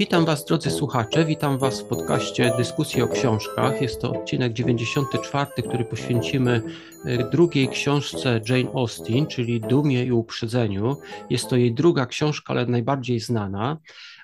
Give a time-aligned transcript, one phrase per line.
[0.00, 3.82] Witam Was, drodzy słuchacze, witam Was w podcaście Dyskusji o książkach.
[3.82, 6.62] Jest to odcinek 94, który poświęcimy
[7.04, 10.96] e, drugiej książce Jane Austen, czyli Dumie i Uprzedzeniu.
[11.30, 13.78] Jest to jej druga książka, ale najbardziej znana.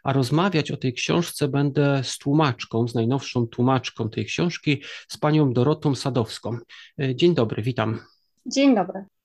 [0.05, 5.53] A rozmawiać o tej książce będę z tłumaczką, z najnowszą tłumaczką tej książki, z panią
[5.53, 6.59] Dorotą Sadowską.
[7.01, 8.01] E, dzień dobry, witam.
[8.47, 9.16] Dzień dobry.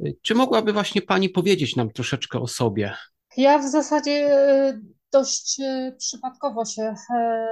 [0.00, 2.94] E, czy mogłaby właśnie pani powiedzieć nam troszeczkę o sobie?
[3.36, 4.28] Ja w zasadzie
[5.12, 7.46] dość e, przypadkowo się e, e,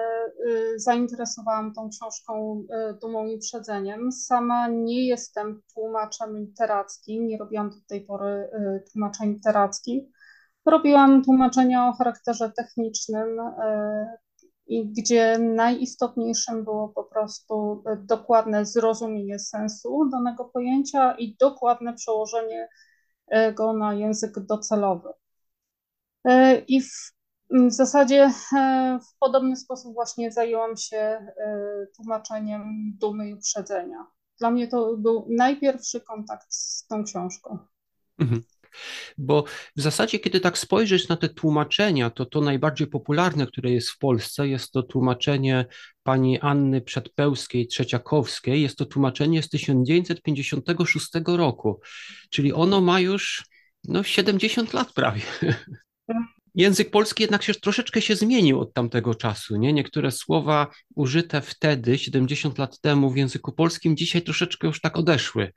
[0.77, 2.65] zainteresowałam tą książką
[3.01, 4.13] Dumą i Przedzeniem.
[4.13, 8.51] Sama nie jestem tłumaczem literackim, nie robiłam do tej pory
[8.93, 10.05] tłumaczeń literackich.
[10.67, 13.41] Robiłam tłumaczenia o charakterze technicznym,
[14.67, 22.69] i gdzie najistotniejszym było po prostu dokładne zrozumienie sensu danego pojęcia i dokładne przełożenie
[23.55, 25.09] go na język docelowy.
[26.69, 27.17] I w
[27.51, 31.27] w zasadzie e, w podobny sposób właśnie zajęłam się e,
[31.97, 34.07] tłumaczeniem dumy i uprzedzenia.
[34.39, 37.59] Dla mnie to był najpierwszy kontakt z tą książką.
[38.19, 38.43] Mhm.
[39.19, 39.45] Bo
[39.77, 43.99] w zasadzie, kiedy tak spojrzysz na te tłumaczenia, to to najbardziej popularne, które jest w
[43.99, 45.67] Polsce, jest to tłumaczenie
[46.03, 48.63] pani Anny Przedpełskiej, Trzeciakowskiej.
[48.63, 51.81] Jest to tłumaczenie z 1956 roku,
[52.31, 53.45] czyli ono ma już
[53.85, 55.23] no, 70 lat prawie.
[56.57, 59.73] język polski jednak się troszeczkę się zmienił od tamtego czasu, nie?
[59.73, 65.53] Niektóre słowa użyte wtedy, 70 lat temu w języku polskim, dzisiaj troszeczkę już tak odeszły.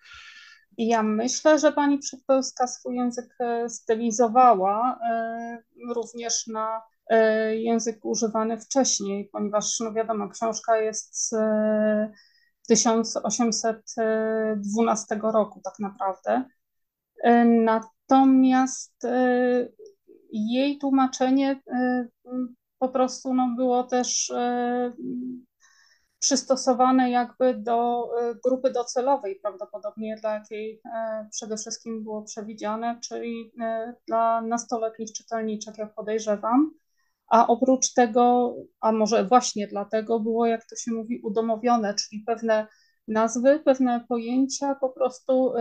[0.81, 5.57] Ja myślę, że pani Przedpełska swój język e, stylizowała e,
[5.95, 11.35] również na e, język używany wcześniej, ponieważ, no wiadomo, książka jest z
[12.67, 16.43] 1812 roku tak naprawdę.
[17.45, 19.03] Natomiast
[20.31, 21.61] jej tłumaczenie
[22.79, 24.33] po prostu no, było też
[26.19, 30.81] przystosowane jakby do y, grupy docelowej prawdopodobnie, dla jakiej
[31.31, 33.53] przede wszystkim było przewidziane, czyli
[34.07, 36.71] dla nastoletnich czytelniczek, jak podejrzewam.
[37.27, 42.67] A oprócz tego, a może właśnie dlatego było, jak to się mówi, udomowione, czyli pewne
[43.07, 45.53] nazwy, pewne pojęcia po prostu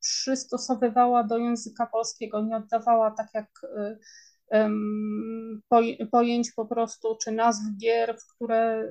[0.00, 3.48] przystosowywała do języka polskiego, nie oddawała tak jak
[6.10, 8.82] pojęć po prostu, czy nazw gier, w które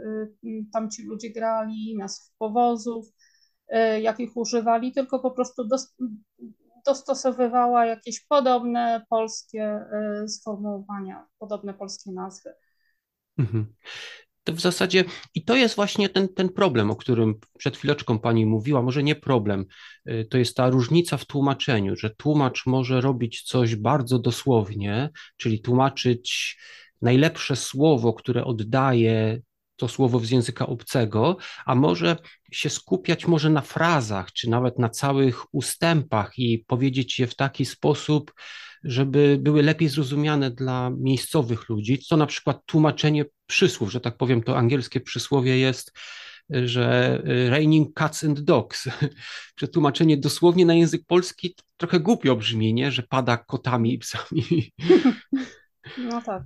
[0.44, 3.08] y, tam ci ludzie grali, nazw powozów,
[4.02, 5.68] jakich używali, tylko po prostu
[6.86, 9.86] dostosowywała jakieś podobne polskie
[10.28, 12.54] sformułowania, podobne polskie nazwy.
[14.52, 15.04] W zasadzie
[15.36, 19.16] i to jest właśnie ten, ten problem, o którym przed chwileczką pani mówiła, może nie
[19.16, 19.66] problem,
[20.10, 25.62] y, to jest ta różnica w tłumaczeniu, że tłumacz może robić coś bardzo dosłownie, czyli
[25.62, 26.58] tłumaczyć
[27.02, 29.42] najlepsze słowo, które oddaje
[29.80, 32.18] to słowo z języka obcego, a może
[32.52, 37.66] się skupiać może na frazach, czy nawet na całych ustępach i powiedzieć je w taki
[37.66, 38.34] sposób,
[38.84, 44.44] żeby były lepiej zrozumiane dla miejscowych ludzi, co na przykład tłumaczenie przysłów, że tak powiem,
[44.44, 45.92] to angielskie przysłowie jest,
[46.50, 48.88] że raining cats and dogs.
[49.56, 52.92] Przetłumaczenie dosłownie na język polski trochę głupio brzmi, nie?
[52.92, 54.72] że pada kotami i psami.
[55.98, 56.44] No tak.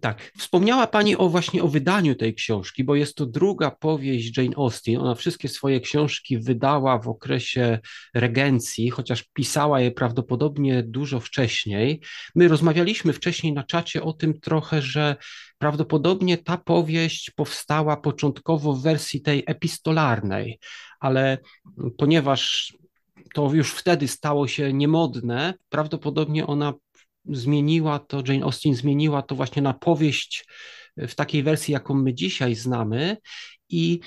[0.00, 0.32] Tak.
[0.38, 4.96] Wspomniała Pani o właśnie o wydaniu tej książki, bo jest to druga powieść Jane Austen.
[4.96, 7.78] Ona wszystkie swoje książki wydała w okresie
[8.14, 12.00] regencji, chociaż pisała je prawdopodobnie dużo wcześniej.
[12.34, 15.16] My rozmawialiśmy wcześniej na czacie o tym trochę, że
[15.58, 20.58] prawdopodobnie ta powieść powstała początkowo w wersji tej epistolarnej,
[21.00, 21.38] ale
[21.98, 22.74] ponieważ
[23.34, 26.74] to już wtedy stało się niemodne, prawdopodobnie ona
[27.28, 30.46] zmieniła to, Jane Austen zmieniła to właśnie na powieść
[30.96, 33.16] w takiej wersji, jaką my dzisiaj znamy
[33.68, 34.00] i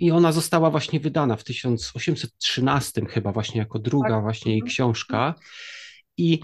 [0.00, 4.22] i ona została właśnie wydana w 1813 chyba właśnie jako druga tak.
[4.22, 5.34] właśnie jej książka.
[6.16, 6.40] I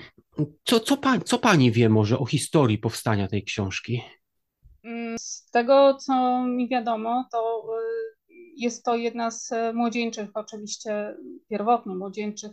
[0.65, 4.03] co, co, pa, co pani wie może o historii powstania tej książki?
[4.85, 7.67] Mm, z tego, co mi wiadomo, to
[8.29, 11.17] y, jest to jedna z młodzieńczych, oczywiście
[11.49, 12.53] pierwotnie młodzieńczych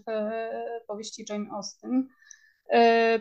[0.87, 2.07] powieści Jane Austen.
[2.71, 3.19] E,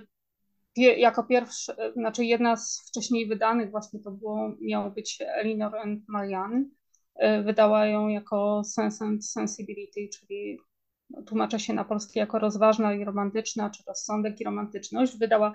[0.76, 6.64] jako pierwszy, znaczy jedna z wcześniej wydanych właśnie to było, miało być Elinor and Marianne.
[7.14, 10.58] E, wydała ją jako Sense and Sensibility, czyli
[11.26, 15.18] tłumaczę się na polski jako rozważna i romantyczna, czy rozsądek i romantyczność.
[15.18, 15.52] Wydała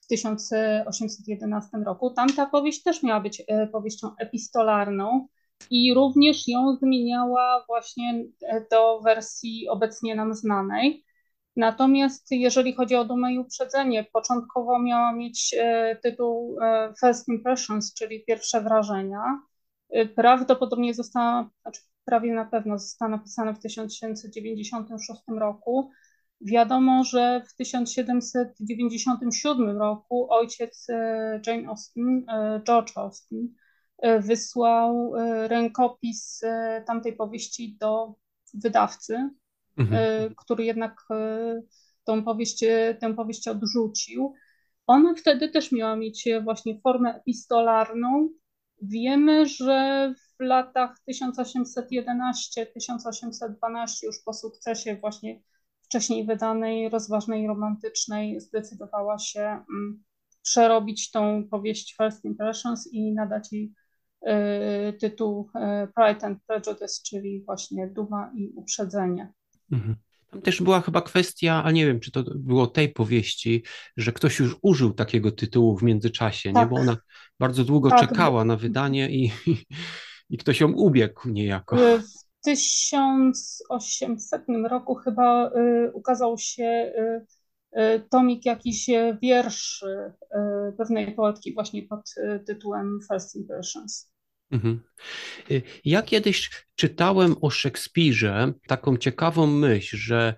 [0.00, 2.10] w 1811 roku.
[2.10, 3.42] Tamta powieść też miała być
[3.72, 5.28] powieścią epistolarną
[5.70, 8.24] i również ją zmieniała właśnie
[8.70, 11.04] do wersji obecnie nam znanej.
[11.58, 15.54] Natomiast jeżeli chodzi o dumę i uprzedzenie, początkowo miała mieć
[16.02, 16.58] tytuł
[17.00, 19.22] First Impressions, czyli pierwsze wrażenia.
[20.14, 25.90] Prawdopodobnie została, znaczy prawie na pewno została napisana w 1796 roku.
[26.40, 33.48] Wiadomo, że w 1797 roku ojciec e, Jane Austen, e, George Austen,
[33.98, 35.12] e, wysłał
[35.48, 36.40] rękopis
[36.86, 38.14] tamtej powieści do
[38.54, 39.30] wydawcy,
[39.78, 40.34] mhm.
[40.34, 41.00] który jednak
[42.04, 42.64] tą powieść,
[43.00, 44.34] tę powieść odrzucił.
[44.86, 48.28] Ona wtedy też miała mieć właśnie formę epistolarną.
[48.82, 55.42] Wiemy, że w latach 1811-1812, już po sukcesie właśnie
[55.82, 60.04] wcześniej wydanej, rozważnej, romantycznej, zdecydowała się mm,
[60.42, 63.74] przerobić tą powieść First Impressions i nadać jej
[65.00, 65.50] tytuł
[65.96, 69.32] Pride and Prejudice, czyli właśnie Duma i Uprzedzenie.
[69.72, 69.96] Mhm.
[70.30, 73.64] Tam też była chyba kwestia, a nie wiem, czy to było tej powieści,
[73.96, 76.62] że ktoś już użył takiego tytułu w międzyczasie, tak.
[76.62, 76.70] nie?
[76.70, 76.96] bo ona
[77.38, 79.32] bardzo długo tak, czekała na wydanie i,
[80.30, 81.88] i ktoś ją ubiegł niejako.
[81.94, 82.02] Y,
[82.44, 87.26] 1800 roku chyba y, ukazał się y,
[87.80, 88.90] y, tomik jakiś
[89.22, 90.12] wierszy
[90.78, 92.14] pewnej poetki właśnie pod
[92.46, 94.12] tytułem First Impressions.
[94.50, 94.80] Mhm.
[95.84, 100.34] Ja kiedyś czytałem o Szekspirze taką ciekawą myśl, że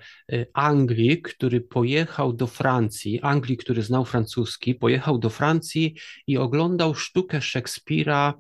[0.55, 5.95] Anglik, który pojechał do Francji, Anglik, który znał francuski, pojechał do Francji
[6.27, 8.35] i oglądał sztukę Szekspira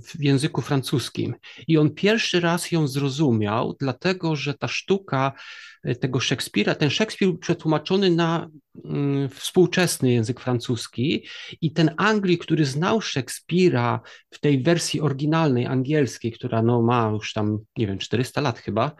[0.00, 1.34] w języku francuskim.
[1.68, 5.32] I on pierwszy raz ją zrozumiał, dlatego że ta sztuka
[6.00, 8.50] tego Szekspira, ten Szekspir był przetłumaczony na
[8.84, 11.26] mm, współczesny język francuski
[11.60, 14.00] i ten Anglik, który znał Szekspira
[14.30, 18.92] w tej wersji oryginalnej angielskiej, która no, ma już tam, nie wiem, 400 lat chyba,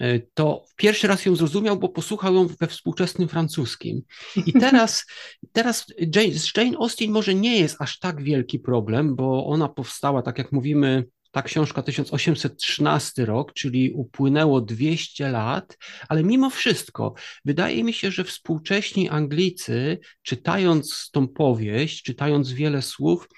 [0.00, 4.02] e, to pierwszy raz ją zrozumiał, bo posłuchał ją we współczesnym francuskim.
[4.46, 5.06] I teraz,
[5.52, 10.22] teraz Jane, z Jane Austen może nie jest aż tak wielki problem, bo ona powstała,
[10.22, 15.78] tak jak mówimy, ta książka 1813 rok, czyli upłynęło 200 lat,
[16.08, 23.28] ale mimo wszystko wydaje mi się, że współcześni Anglicy, czytając tą powieść, czytając wiele słów,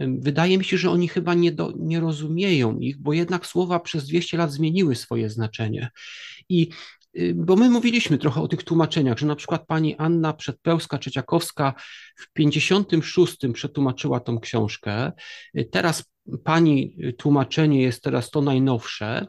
[0.00, 4.06] Wydaje mi się, że oni chyba nie, do, nie rozumieją ich, bo jednak słowa przez
[4.06, 5.90] 200 lat zmieniły swoje znaczenie.
[6.48, 6.68] I
[7.18, 11.72] y, bo my mówiliśmy trochę o tych tłumaczeniach, że na przykład pani Anna Przedpełska-Trzeciakowska
[12.16, 15.12] w 56 przetłumaczyła tą książkę.
[15.70, 16.13] Teraz
[16.44, 19.26] pani tłumaczenie jest teraz to najnowsze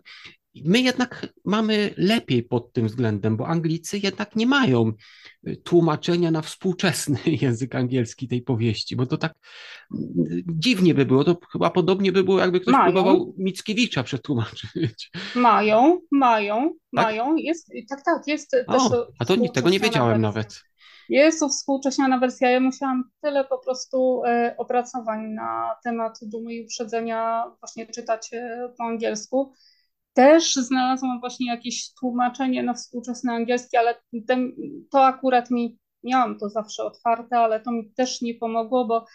[0.64, 4.92] My jednak mamy lepiej pod tym względem, bo Anglicy jednak nie mają
[5.48, 9.34] y, tłumaczenia na współczesny język angielski tej powieści, bo to tak
[9.92, 11.24] mm, dziwnie by było.
[11.24, 12.94] To chyba podobnie by było, jakby ktoś mają.
[12.94, 15.12] próbował Mickiewicza przetłumaczyć.
[15.36, 17.06] Mają, mają, tak?
[17.06, 17.36] mają.
[17.36, 19.00] Jest, tak, tak, jest o, też.
[19.20, 20.62] A to tego nie wiedziałem nawet.
[21.10, 21.50] Jest to
[22.20, 22.50] wersja.
[22.50, 28.70] Ja musiałam tyle po prostu e, opracowań na temat dumy i uprzedzenia właśnie czytać e,
[28.78, 29.54] po angielsku
[30.16, 33.96] też znalazłam właśnie jakieś tłumaczenie na współczesny angielski, ale
[34.28, 34.52] ten,
[34.92, 39.06] to akurat mi, miałam to zawsze otwarte, ale to mi też nie pomogło, bo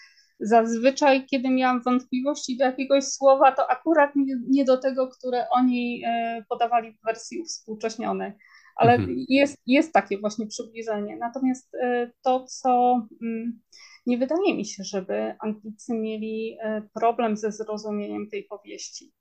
[0.41, 6.03] zazwyczaj, kiedy miałam wątpliwości do jakiegoś słowa, to akurat nie, nie do tego, które oni
[6.07, 8.33] e, podawali w wersji współcześnionej.
[8.77, 9.25] Ale mhm.
[9.29, 11.17] jest, jest takie właśnie przybliżenie.
[11.17, 13.61] Natomiast e, to, co mm,
[14.07, 19.13] nie wydaje mi się, żeby Anglicy mieli e, problem ze zrozumieniem tej powieści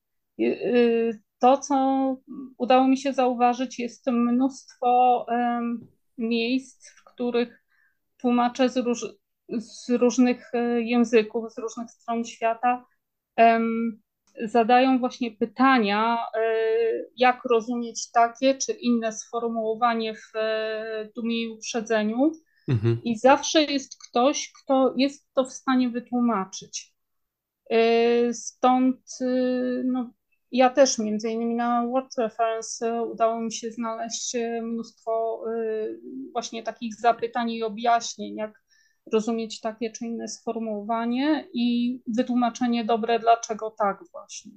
[1.40, 1.76] to, co
[2.58, 5.26] udało mi się zauważyć, jest mnóstwo
[6.18, 7.64] miejsc, w których
[8.18, 9.06] tłumacze z, róż,
[9.50, 12.86] z, różnych e, języków, z różnych stron świata
[14.46, 22.32] zadają właśnie pytania, um, jak rozumieć takie czy inne sformułowanie w e, dumie i uprzedzeniu.
[22.68, 23.02] Mhm.
[23.04, 26.94] I zawsze jest ktoś, kto jest to w stanie wytłumaczyć.
[28.32, 29.00] Stąd
[29.84, 30.14] no,
[30.52, 35.88] ja też między innymi na Word Reference udało mi się znaleźć e, mnóstwo e,
[36.32, 38.64] właśnie takich zapytań i objaśnień, jak
[39.14, 44.52] rozumieć takie czy inne sformułowanie i wytłumaczenie dobre, dlaczego tak właśnie.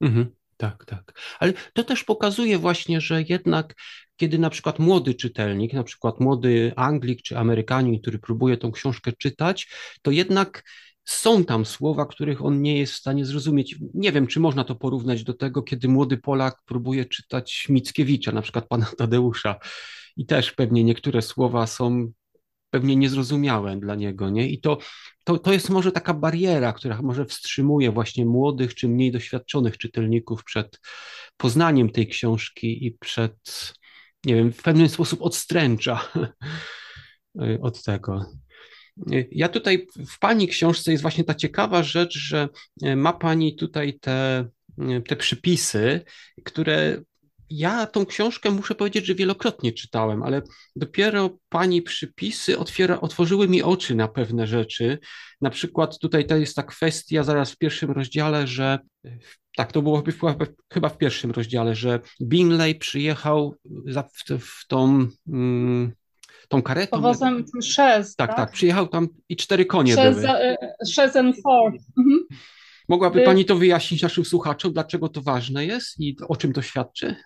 [0.00, 1.12] Mhm, tak, tak.
[1.40, 3.74] Ale to też pokazuje właśnie, że jednak
[4.16, 9.12] kiedy na przykład młody czytelnik, na przykład młody Anglik czy Amerykanin, który próbuje tą książkę
[9.12, 9.68] czytać,
[10.02, 10.62] to jednak
[11.04, 13.76] są tam słowa, których on nie jest w stanie zrozumieć.
[13.94, 18.42] Nie wiem, czy można to porównać do tego, kiedy młody Polak próbuje czytać Mickiewicza, na
[18.42, 19.56] przykład pana Tadeusza,
[20.16, 22.12] i też pewnie niektóre słowa są
[22.70, 24.48] pewnie niezrozumiałe dla niego, nie?
[24.48, 24.78] I to,
[25.24, 30.44] to, to jest może taka bariera, która może wstrzymuje właśnie młodych czy mniej doświadczonych czytelników
[30.44, 30.80] przed
[31.36, 33.34] poznaniem tej książki i przed
[34.24, 36.08] nie wiem, w pewien sposób odstręcza
[37.62, 38.26] od tego.
[39.30, 42.48] Ja tutaj w Pani książce jest właśnie ta ciekawa rzecz, że
[42.96, 44.48] ma Pani tutaj te,
[45.08, 46.04] te przypisy,
[46.44, 47.02] które
[47.50, 50.42] ja tą książkę muszę powiedzieć, że wielokrotnie czytałem, ale
[50.76, 54.98] dopiero pani przypisy otwiera, otworzyły mi oczy na pewne rzeczy.
[55.40, 58.78] Na przykład tutaj to jest ta kwestia zaraz w pierwszym rozdziale, że
[59.56, 60.02] tak, to było
[60.72, 65.92] chyba w pierwszym rozdziale, że Bingley przyjechał w, w tą, mm,
[66.48, 66.96] tą karetą.
[66.96, 70.56] Powozem Shez, tak, tak, tak, przyjechał tam i cztery konie Shez, były.
[70.86, 71.72] Shez and four.
[71.98, 72.26] Mhm.
[72.90, 76.62] Mogłaby y- Pani to wyjaśnić naszym słuchaczom, dlaczego to ważne jest i o czym to
[76.62, 77.16] świadczy?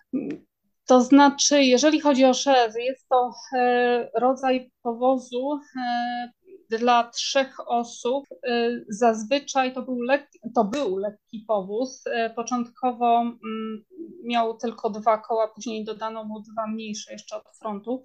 [0.86, 6.30] To znaczy, jeżeli chodzi o szezy, jest to e, rodzaj powozu e,
[6.70, 8.24] dla trzech osób.
[8.46, 12.04] E, zazwyczaj to był, lekki, to był lekki powóz.
[12.36, 13.84] Początkowo mm,
[14.24, 18.02] miał tylko dwa koła, później dodano mu dwa mniejsze jeszcze od frontu.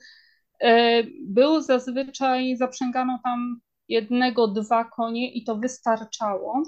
[1.25, 6.63] Był zazwyczaj, zaprzęgano tam jednego, dwa konie i to wystarczało.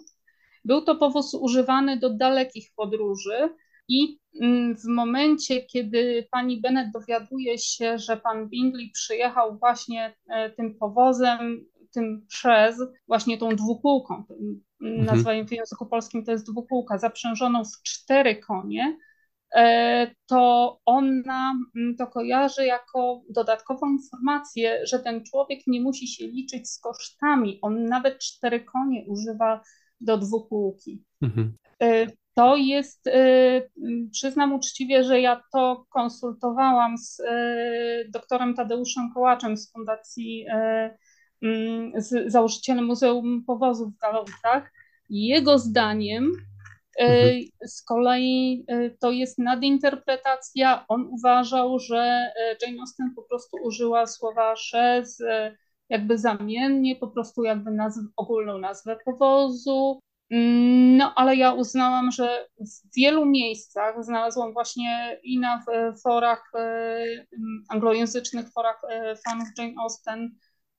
[0.65, 3.49] Był to powóz używany do dalekich podróży
[3.87, 10.49] i mm, w momencie, kiedy pani Bennett dowiaduje się, że pan Bingley przyjechał właśnie e,
[10.49, 12.75] tym powozem, tym przez
[13.07, 15.05] właśnie tą dwukółką, mhm.
[15.05, 18.97] nazwa w języku polskim to jest dwukółka, zaprzężoną w cztery konie,
[19.55, 26.27] e, to ona mm, to kojarzy jako dodatkową informację, że ten człowiek nie musi się
[26.27, 27.59] liczyć z kosztami.
[27.61, 29.61] On nawet cztery konie używa
[30.01, 31.03] do dwukółki.
[31.21, 31.53] Mhm.
[31.81, 33.61] E, to jest, e,
[34.11, 40.45] przyznam uczciwie, że ja to konsultowałam z e, doktorem Tadeuszem Kołaczem z Fundacji,
[41.95, 44.71] z założycielem Muzeum Powozów w Galowicach.
[45.09, 46.31] Jego zdaniem
[46.99, 47.41] mhm.
[47.65, 48.65] z kolei
[48.99, 50.85] to jest nadinterpretacja.
[50.87, 52.31] On uważał, że
[52.61, 54.55] Jane Austen po prostu użyła słowa
[55.03, 55.17] z
[55.91, 59.99] jakby zamiennie, po prostu jakby nazw, ogólną nazwę powozu.
[60.29, 65.63] Mm, no, ale ja uznałam, że w wielu miejscach znalazłam właśnie i na
[66.03, 67.05] forach, e,
[67.69, 70.35] anglojęzycznych forach e, fanów Jane Austen,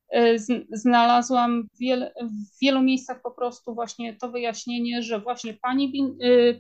[0.09, 0.39] e,
[0.73, 5.93] znalazłam wiele, w wielu miejscach po prostu właśnie to wyjaśnienie, że właśnie pani,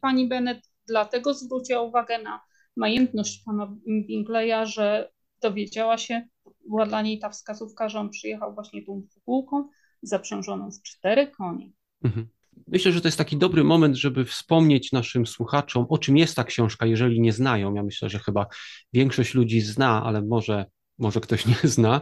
[0.03, 2.41] pani Bennett dlatego zwróciła uwagę na
[2.77, 5.11] majętność pana Bingleya, że
[5.43, 6.29] dowiedziała się,
[6.69, 9.69] była dla niej ta wskazówka, że on przyjechał właśnie tą dwukółką
[10.03, 11.71] zaprzężoną w cztery konie.
[12.05, 12.29] Mhm.
[12.67, 16.45] Myślę, że to jest taki dobry moment, żeby wspomnieć naszym słuchaczom, o czym jest ta
[16.45, 17.75] książka, jeżeli nie znają.
[17.75, 18.47] Ja myślę, że chyba
[18.93, 20.67] większość ludzi zna, ale może,
[20.99, 22.01] może ktoś nie zna.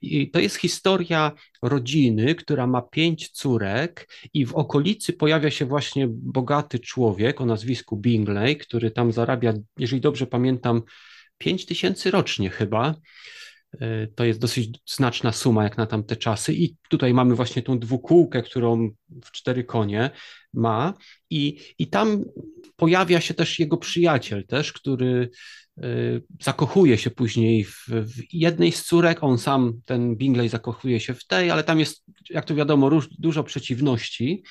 [0.00, 6.08] I to jest historia rodziny, która ma pięć córek, i w okolicy pojawia się właśnie
[6.10, 10.82] bogaty człowiek o nazwisku Bingley, który tam zarabia, jeżeli dobrze pamiętam,
[11.38, 12.94] 5 tysięcy rocznie chyba.
[13.80, 16.54] E, to jest dosyć znaczna suma jak na tamte czasy.
[16.54, 18.90] I tutaj mamy właśnie tą dwukółkę, którą
[19.24, 20.10] w cztery konie
[20.54, 20.94] ma.
[21.30, 22.24] I, i tam
[22.76, 25.30] pojawia się też jego przyjaciel, też, który
[25.78, 29.24] y, zakochuje się później w, w, jednej z córek.
[29.24, 33.08] On sam, ten Bingley, zakochuje się w tej, ale tam jest, jak to wiadomo, róż,
[33.18, 34.42] dużo przeciwności.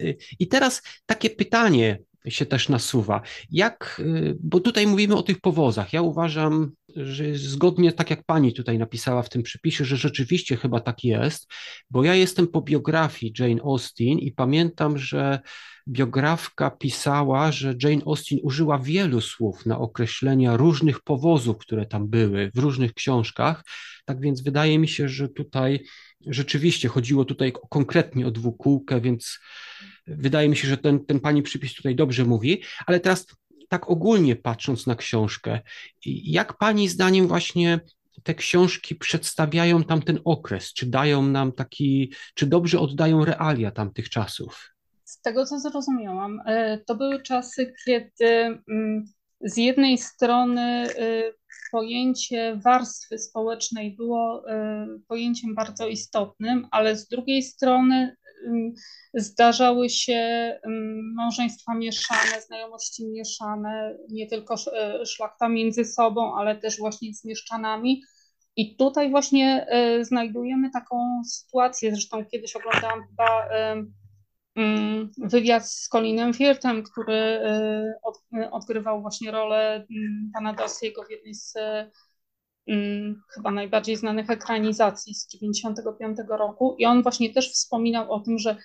[0.00, 1.98] Y, I teraz takie pytanie
[2.28, 3.22] się też nasuwa.
[3.50, 5.92] Jak, y, bo tutaj mówimy o tych powozach.
[5.92, 10.80] Ja uważam, że zgodnie tak jak pani tutaj napisała w tym przypisie, że rzeczywiście chyba
[10.80, 11.52] tak jest,
[11.90, 15.40] bo ja jestem po biografii Jane Austen i pamiętam, że
[15.88, 22.50] biografka pisała, że Jane Austen użyła wielu słów na określenia różnych powozów, które tam były
[22.54, 23.64] w różnych książkach.
[24.04, 25.84] Tak więc wydaje mi się, że tutaj
[26.26, 29.38] rzeczywiście chodziło tutaj konkretnie o dwukółkę, więc
[30.06, 33.26] wydaje mi się, że ten, ten pani przypis tutaj dobrze mówi, ale teraz
[33.68, 35.60] tak ogólnie patrząc na książkę,
[36.24, 37.80] jak pani zdaniem właśnie
[38.22, 40.72] te książki przedstawiają tamten okres?
[40.72, 44.74] Czy dają nam taki, czy dobrze oddają realia tamtych czasów?
[45.04, 49.04] Z tego, co zrozumiałam, e, to były czasy, kiedy mm,
[49.40, 51.32] z jednej strony e,
[51.72, 58.16] pojęcie warstwy społecznej było e, pojęciem bardzo istotnym, ale z drugiej strony
[59.14, 60.52] Zdarzały się
[61.14, 64.54] małżeństwa mieszane, znajomości mieszane, nie tylko
[65.06, 68.02] szlachta między sobą, ale też właśnie z mieszczanami.
[68.56, 69.66] I tutaj właśnie
[70.02, 73.48] znajdujemy taką sytuację, zresztą kiedyś oglądałam chyba
[75.18, 77.94] wywiad z Colinem Firtem, który e,
[78.50, 79.86] odgrywał właśnie rolę
[80.34, 81.54] pana Dossiego w jednej z
[82.68, 86.76] Mm, chyba najbardziej znanych ekranizacji z 1995 roku.
[86.78, 88.56] I on właśnie też wspominał o tym, że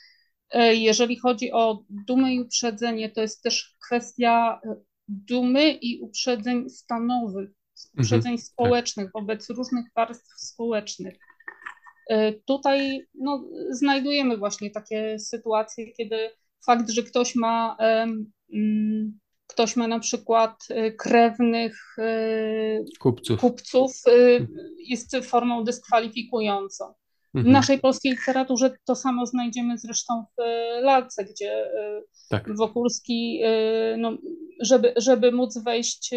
[0.72, 4.62] jeżeli chodzi o dumę i uprzedzenie, to jest też kwestia
[5.08, 7.50] dumy i uprzedzeń stanowych,
[7.98, 9.14] uprzedzeń mhm, społecznych, tak.
[9.14, 11.16] wobec różnych warstw społecznych.
[12.12, 16.30] Y, tutaj no, znajdujemy właśnie takie sytuacje, kiedy
[16.66, 18.32] fakt, że ktoś ma, um,
[19.48, 23.92] ktoś ma na przykład y, krewnych y, kupców, kupców
[24.88, 26.94] jest formą dyskwalifikującą.
[27.34, 27.54] W mhm.
[27.54, 30.42] naszej polskiej literaturze to samo znajdziemy zresztą w
[30.82, 31.72] lalce, gdzie
[32.30, 32.56] tak.
[32.56, 33.42] Wokulski,
[33.98, 34.18] no,
[34.60, 36.12] żeby, żeby móc wejść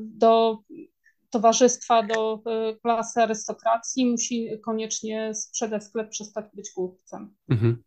[0.00, 0.58] do
[1.30, 7.34] towarzystwa do e, klasy arystokracji musi koniecznie sprzedać sklep, przestać być kupcem.
[7.48, 7.82] Mhm.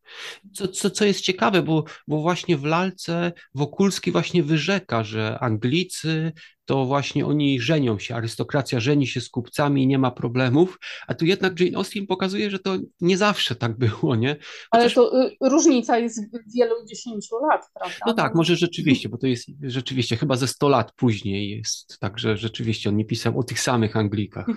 [0.53, 6.31] Co, co, co jest ciekawe, bo, bo właśnie w lalce Wokulski właśnie wyrzeka, że Anglicy
[6.65, 11.13] to właśnie oni żenią się, arystokracja żeni się z kupcami i nie ma problemów, a
[11.13, 14.35] tu jednak Jane Austen pokazuje, że to nie zawsze tak było, nie?
[14.71, 14.97] Chociaż...
[14.97, 16.19] Ale to y, różnica jest
[16.55, 17.97] wielu dziesięciu lat, prawda?
[18.07, 22.37] No tak, może rzeczywiście, bo to jest rzeczywiście chyba ze 100 lat później jest, także
[22.37, 24.47] rzeczywiście on nie pisał o tych samych Anglikach.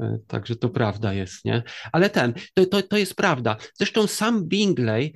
[0.00, 1.62] E, także to prawda jest, nie?
[1.92, 3.56] Ale ten, to, to, to jest prawda.
[3.74, 5.14] Zresztą sam Bingley,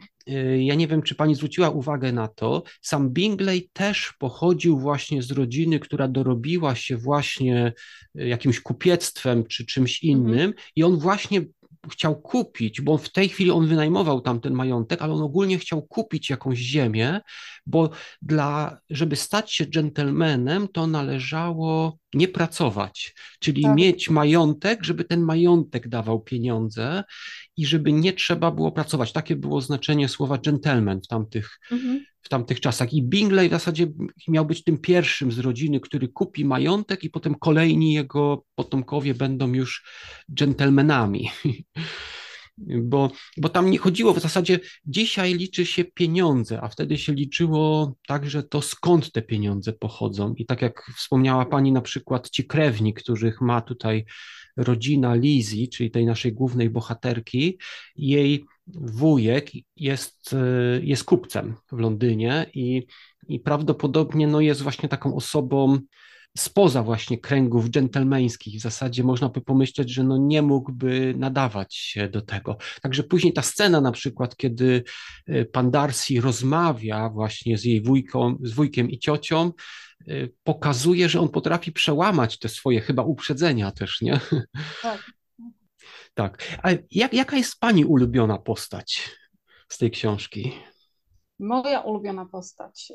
[0.59, 5.31] ja nie wiem, czy pani zwróciła uwagę na to, sam Bingley też pochodził właśnie z
[5.31, 7.73] rodziny, która dorobiła się właśnie
[8.19, 10.21] e, jakimś kupiectwem czy czymś mhm.
[10.21, 11.43] innym i on właśnie
[11.91, 15.83] chciał kupić, bo w tej chwili on wynajmował tam ten majątek, ale on ogólnie chciał
[15.83, 17.21] kupić jakąś ziemię,
[17.67, 17.91] bo
[18.23, 23.77] dla, żeby stać się dżentelmenem, to należało nie pracować, czyli tak.
[23.77, 27.05] mieć majątek, żeby ten majątek dawał pieniądze
[27.57, 29.13] i żeby nie trzeba było pracować.
[29.13, 32.05] Takie było znaczenie słowa gentleman w tamtych, mhm.
[32.23, 32.93] w tamtych czasach.
[32.93, 33.87] I Bingley w zasadzie
[34.29, 39.53] miał być tym pierwszym z rodziny, który kupi majątek i potem kolejni jego potomkowie będą
[39.53, 39.85] już
[40.35, 41.31] dżentelmenami.
[42.59, 47.97] bo, bo tam nie chodziło w zasadzie, dzisiaj liczy się pieniądze, a wtedy się liczyło
[48.07, 50.35] także to, skąd te pieniądze pochodzą.
[50.35, 54.05] I tak jak wspomniała pani, na przykład ci krewni, których ma tutaj
[54.57, 57.59] rodzina Lizzie, czyli tej naszej głównej bohaterki,
[57.97, 60.35] jej wujek jest,
[60.83, 62.87] jest kupcem w Londynie i,
[63.29, 65.79] i prawdopodobnie no, jest właśnie taką osobą,
[66.37, 68.59] spoza właśnie kręgów dżentelmeńskich.
[68.59, 72.57] W zasadzie można by pomyśleć, że no nie mógłby nadawać się do tego.
[72.83, 74.85] Także później ta scena na przykład, kiedy
[75.27, 79.53] e, pan Darcy rozmawia właśnie z jej wujką, z wujkiem i ciocią,
[80.09, 84.21] e, pokazuje, że on potrafi przełamać te swoje chyba uprzedzenia też, nie?
[84.83, 85.11] Tak.
[86.15, 86.43] Tak.
[86.63, 89.11] A jak, jaka jest pani ulubiona postać
[89.69, 90.53] z tej książki?
[91.39, 92.93] Moja ulubiona postać.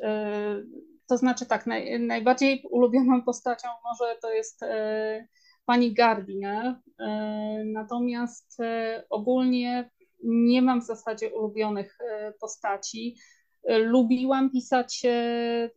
[1.08, 5.28] To znaczy tak, naj, najbardziej ulubioną postacią może to jest e,
[5.66, 9.90] pani Gardiner, e, natomiast e, ogólnie
[10.24, 13.16] nie mam w zasadzie ulubionych e, postaci.
[13.64, 15.70] E, lubiłam pisać e,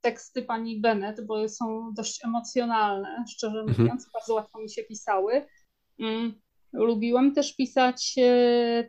[0.00, 3.80] teksty pani Bennett, bo są dość emocjonalne, szczerze mhm.
[3.80, 5.46] mówiąc, bardzo łatwo mi się pisały.
[6.00, 6.41] Mm,
[6.72, 8.14] lubiłam też pisać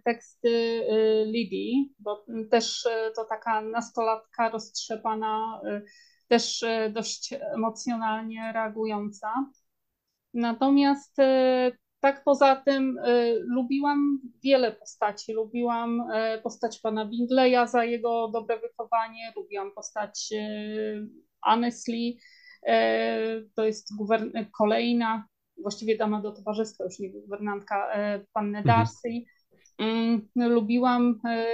[0.05, 0.83] teksty
[1.25, 5.61] Lidii, bo też to taka nastolatka roztrzepana,
[6.27, 9.45] też dość emocjonalnie reagująca.
[10.33, 11.15] Natomiast
[11.99, 12.99] tak poza tym
[13.55, 15.33] lubiłam wiele postaci.
[15.33, 16.03] Lubiłam
[16.43, 20.29] postać pana Bindleya za jego dobre wychowanie, lubiłam postać
[21.41, 22.19] Annesley,
[23.55, 23.89] to jest
[24.57, 28.77] kolejna właściwie dama do towarzystwa, już nie guwernantka e, panny mhm.
[28.77, 29.09] Darcy.
[29.77, 30.51] Mhm.
[30.53, 31.45] Lubiłam, e,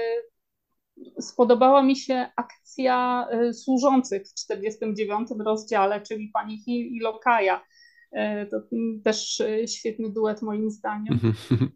[1.19, 7.63] spodobała mi się akcja e, służących w 49 rozdziale, czyli pani Hill i Lokaja.
[8.51, 8.57] To
[9.03, 11.13] też świetny duet moim zdaniem.
[11.13, 11.71] Mhm.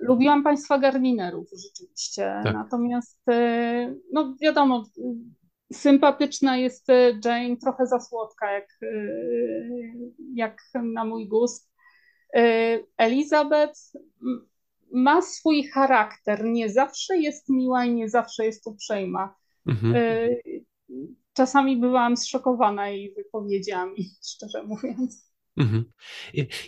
[0.00, 2.40] Lubiłam państwa Gardinerów rzeczywiście.
[2.44, 2.54] Tak.
[2.54, 3.24] Natomiast
[4.12, 4.84] no wiadomo,
[5.72, 6.86] sympatyczna jest
[7.24, 8.78] Jane, trochę za słodka jak
[10.34, 11.70] jak na mój gust.
[12.36, 13.80] Y, Elizabeth
[14.92, 19.34] ma swój charakter, nie zawsze jest miła i nie zawsze jest uprzejma.
[19.66, 19.94] Mhm.
[21.32, 25.27] Czasami byłam zszokowana jej wypowiedziami, szczerze mówiąc.
[25.58, 25.84] Mhm.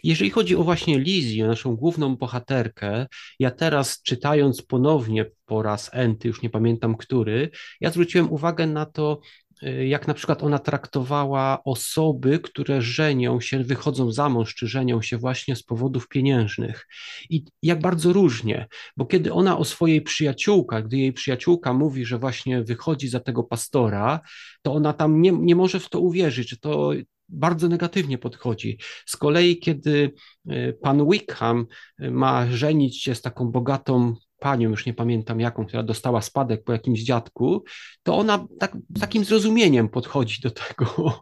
[0.04, 3.06] Jeżeli chodzi o właśnie Lizzie, naszą główną bohaterkę,
[3.38, 7.50] ja teraz czytając ponownie po raz enty, już nie pamiętam który,
[7.80, 9.20] ja zwróciłem uwagę na to,
[9.62, 15.02] Y, jak na przykład ona traktowała osoby, które żenią się, wychodzą za mąż, czy żenią
[15.02, 16.86] się właśnie z powodów pieniężnych.
[17.30, 22.18] I jak bardzo różnie, bo kiedy ona o swojej przyjaciółkach, gdy jej przyjaciółka mówi, że
[22.18, 24.20] właśnie wychodzi za tego pastora,
[24.62, 26.92] to ona tam nie, nie może w to uwierzyć, że to
[27.32, 28.78] bardzo negatywnie podchodzi.
[29.06, 30.12] Z kolei, kiedy
[30.50, 31.66] y, pan Wickham
[32.02, 36.64] y, ma żenić się z taką bogatą panią, już nie pamiętam jaką, która dostała spadek
[36.64, 37.64] po jakimś dziadku,
[38.02, 41.20] to ona tak, takim zrozumieniem podchodzi do tego.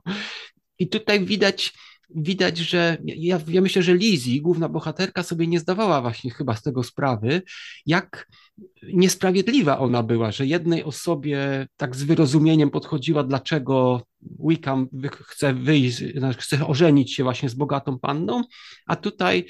[0.79, 1.75] I tutaj widać,
[2.14, 6.62] widać, że ja, ja myślę, że Lizzie, główna bohaterka, sobie nie zdawała właśnie chyba z
[6.62, 7.42] tego sprawy,
[7.87, 8.29] jak
[8.92, 14.03] niesprawiedliwa ona była, że jednej osobie tak z wyrozumieniem podchodziła, dlaczego
[14.49, 18.42] Wickham chce wyjść, znaczy chce ożenić się właśnie z bogatą panną,
[18.87, 19.47] a tutaj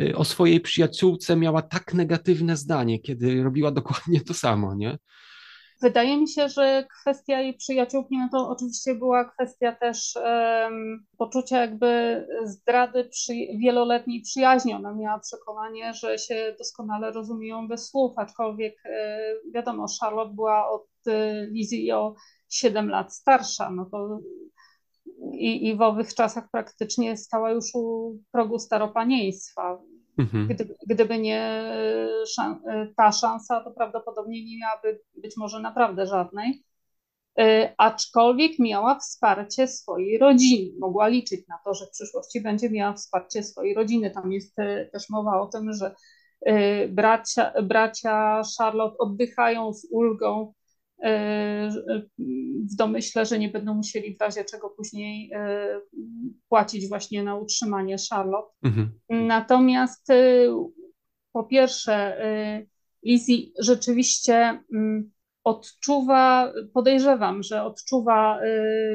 [0.00, 4.98] y, o swojej przyjaciółce miała tak negatywne zdanie, kiedy robiła dokładnie to samo, nie?
[5.82, 11.60] Wydaje mi się, że kwestia jej przyjaciółki, no to oczywiście była kwestia też um, poczucia
[11.60, 14.74] jakby zdrady przy, wieloletniej przyjaźni.
[14.74, 19.18] Ona miała przekonanie, że się doskonale rozumieją bez słów, aczkolwiek e,
[19.54, 22.14] wiadomo, Charlotte była od e, Lizzie o
[22.48, 24.18] 7 lat starsza, no to
[25.32, 29.82] i, i w owych czasach praktycznie stała już u progu staropanieństwa.
[30.18, 30.48] Mhm.
[30.48, 31.68] Gdyby, gdyby nie
[32.34, 32.60] szan
[32.96, 36.64] ta szansa, to prawdopodobnie nie miałaby być może naprawdę żadnej.
[37.40, 40.78] Y, aczkolwiek miała wsparcie swojej rodziny.
[40.80, 44.10] Mogła liczyć na to, że w przyszłości będzie miała wsparcie swojej rodziny.
[44.10, 44.56] Tam jest
[44.92, 45.94] też mowa o tym, że
[46.88, 50.52] bracia, bracia Charlotte oddychają z ulgą
[52.70, 55.80] w domyśle, że nie będą musieli w razie czego później e,
[56.48, 58.52] płacić właśnie na utrzymanie Charlotte.
[58.62, 59.00] Mhm.
[59.10, 60.16] Natomiast e,
[61.32, 62.66] po pierwsze, e,
[63.04, 65.10] Lizzie rzeczywiście mm,
[65.44, 68.40] odczuwa, podejrzewam, że odczuwa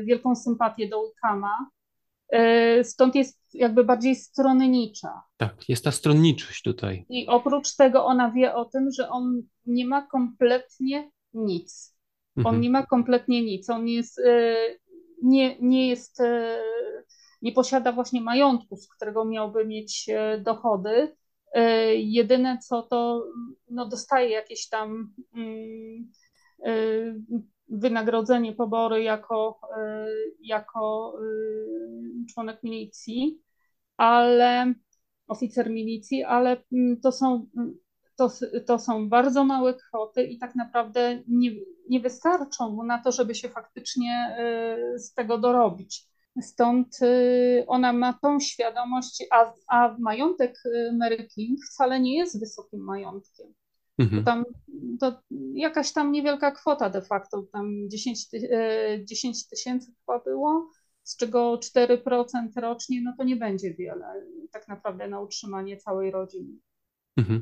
[0.06, 1.70] wielką sympatię do Wickhama,
[2.84, 5.22] stąd jest jakby bardziej stronnicza.
[5.38, 7.06] Tak, jest ta stronniczość tutaj.
[7.10, 11.97] I oprócz tego ona wie o tym, że on nie ma kompletnie nic.
[12.38, 12.62] On mhm.
[12.62, 13.70] nie ma kompletnie nic.
[13.70, 14.56] On jest, e,
[15.24, 16.62] nie, nie jest, e,
[17.42, 21.16] nie posiada właśnie majątku, z którego miałby mieć e, dochody.
[21.96, 23.26] Jedyne co to
[23.70, 26.12] no, dostaje jakieś tam mm,
[27.70, 29.60] wynagrodzenie, pobory jako,
[30.42, 31.14] jako
[32.34, 33.42] członek milicji,
[33.98, 34.74] ale
[35.28, 37.48] oficer milicji, ale mm, to są
[38.18, 38.32] to,
[38.66, 41.52] to są bardzo małe kwoty i tak naprawdę nie,
[41.90, 44.38] nie wystarczą mu na to, żeby się faktycznie
[44.96, 46.08] y, z tego dorobić.
[46.42, 52.40] Stąd y, ona ma tą świadomość, a, a majątek y, Mary King wcale nie jest
[52.40, 53.54] wysokim majątkiem.
[53.98, 54.24] Mhm.
[54.24, 54.46] To tam
[55.00, 55.22] to
[55.54, 58.20] jakaś tam niewielka kwota de facto, tam 10,
[59.04, 60.70] 10 tysięcy chyba było,
[61.04, 64.06] z czego 4% rocznie, no to nie będzie wiele
[64.52, 66.54] tak naprawdę na utrzymanie całej rodziny.
[67.18, 67.42] Mhm.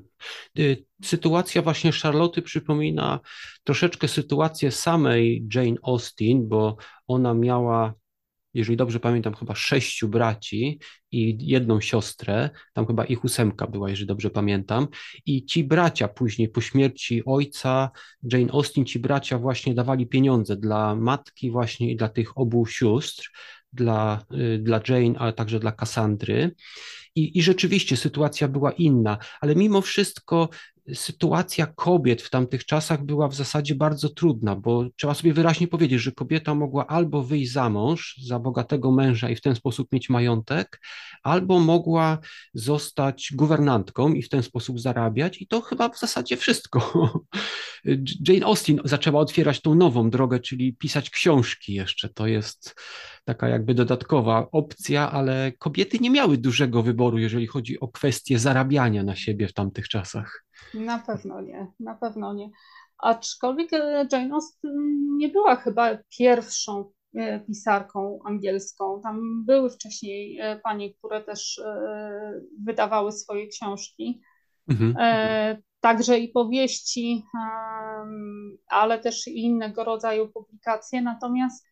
[0.60, 3.20] Y, sytuacja właśnie Charlotte przypomina
[3.64, 7.94] troszeczkę sytuację samej Jane Austen, bo ona miała,
[8.54, 10.80] jeżeli dobrze pamiętam, chyba sześciu braci
[11.12, 14.88] i jedną siostrę, tam chyba ich ósemka była, jeżeli dobrze pamiętam,
[15.26, 17.92] i ci bracia później po śmierci ojca
[18.24, 23.32] Jane Austen, ci bracia właśnie dawali pieniądze dla matki właśnie i dla tych obu sióstr,
[23.76, 26.56] dla, y, dla Jane, ale także dla Cassandry.
[27.16, 30.50] I, I rzeczywiście sytuacja była inna, ale mimo wszystko
[30.94, 36.02] sytuacja kobiet w tamtych czasach była w zasadzie bardzo trudna, bo trzeba sobie wyraźnie powiedzieć,
[36.02, 40.10] że kobieta mogła albo wyjść za mąż, za bogatego męża i w ten sposób mieć
[40.10, 40.82] majątek,
[41.24, 42.18] albo mogła
[42.54, 47.14] zostać guwernantką i w ten sposób zarabiać, i to chyba w zasadzie wszystko.
[48.28, 52.10] Jane Austen zaczęła otwierać tą nową drogę, czyli pisać książki jeszcze.
[52.10, 52.76] To jest
[53.24, 59.04] taka jakby dodatkowa opcja, ale kobiety nie miały dużego wyboru, jeżeli chodzi o kwestię zarabiania
[59.04, 60.45] na siebie w tamtych czasach.
[60.74, 62.50] Na pewno nie, na pewno nie.
[62.98, 64.72] Aczkolwiek e, Jane Austen
[65.18, 69.02] nie była chyba pierwszą e, pisarką angielską.
[69.02, 71.62] Tam były wcześniej e, panie, które też
[72.64, 74.22] wydawały swoje książki.
[74.70, 74.96] Mhm.
[75.80, 77.24] Także i powieści,
[78.68, 81.02] ale też i innego rodzaju publikacje.
[81.02, 81.68] Natomiast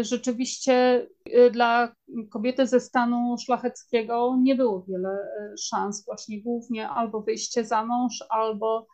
[0.00, 1.06] rzeczywiście
[1.52, 1.94] dla
[2.30, 8.24] kobiety ze stanu szlacheckiego nie było wiele e, szans, właśnie głównie albo wyjście za mąż,
[8.28, 8.86] albo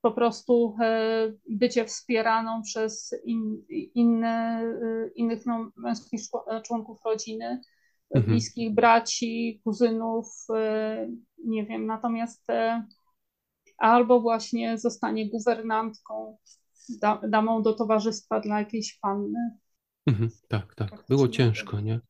[0.00, 0.76] po prostu
[1.50, 3.62] bycie wspieraną przez in,
[3.94, 4.64] inne,
[5.14, 6.20] innych no, męskich
[6.64, 7.60] członków rodziny,
[8.14, 8.32] mhm.
[8.32, 10.26] bliskich braci, kuzynów,
[11.44, 12.46] nie wiem, natomiast
[13.78, 16.38] albo właśnie zostanie guwernantką,
[17.28, 19.58] damą do towarzystwa dla jakiejś panny.
[20.08, 21.04] Mhm, tak, tak.
[21.08, 22.00] Było ciężko, nie?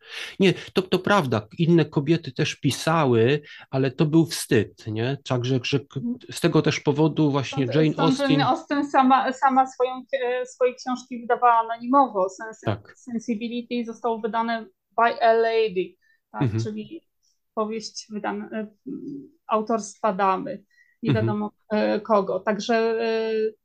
[0.40, 1.46] Nie, to, to prawda.
[1.58, 5.16] Inne kobiety też pisały, ale to był wstyd, nie?
[5.28, 6.16] Także że mhm.
[6.30, 8.30] z tego też powodu właśnie Jane Austen...
[8.30, 12.28] Jane Austen sama, sama swoją, e, swoje książki wydawała anonimowo.
[12.28, 12.94] Sens tak.
[12.96, 15.94] Sensibility zostało wydane by a lady,
[16.32, 16.42] tak?
[16.42, 16.62] Mhm.
[16.64, 17.02] czyli
[17.54, 18.66] powieść wydana, e,
[19.46, 20.64] autorstwa damy
[21.02, 21.26] nie mhm.
[21.26, 22.00] wiadomo mhm.
[22.00, 22.40] kogo.
[22.40, 22.98] Także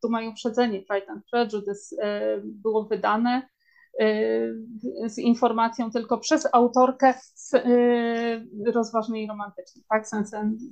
[0.02, 0.82] tu mają uprzedzenie.
[0.82, 1.96] Pride and Prejudice
[2.44, 3.42] było wydane
[5.08, 7.14] z informacją tylko przez autorkę
[8.66, 10.08] rozważnej romantycznej, tak?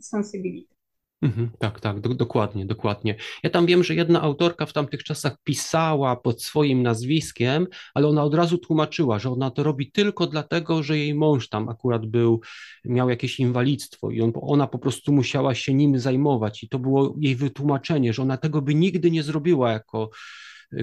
[0.01, 0.80] Sensibility.
[1.21, 3.15] Mhm, tak, tak, do, dokładnie, dokładnie.
[3.43, 8.23] Ja tam wiem, że jedna autorka w tamtych czasach pisała pod swoim nazwiskiem, ale ona
[8.23, 12.41] od razu tłumaczyła, że ona to robi tylko dlatego, że jej mąż tam akurat był,
[12.85, 17.15] miał jakieś inwalidztwo i on, ona po prostu musiała się nim zajmować i to było
[17.19, 20.09] jej wytłumaczenie, że ona tego by nigdy nie zrobiła jako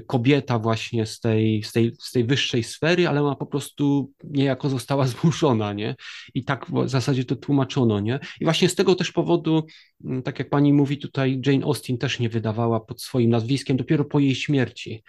[0.06, 4.68] kobieta właśnie z tej, z tej, z tej wyższej sfery, ale ona po prostu niejako
[4.68, 5.96] została zmuszona, nie?
[6.34, 8.20] I tak w zasadzie to tłumaczono, nie?
[8.40, 9.66] I właśnie z tego też powodu,
[10.04, 14.04] mm, tak jak pani mówi tutaj, Jane Austen też nie wydawała pod swoim nazwiskiem, dopiero
[14.04, 15.02] po jej śmierci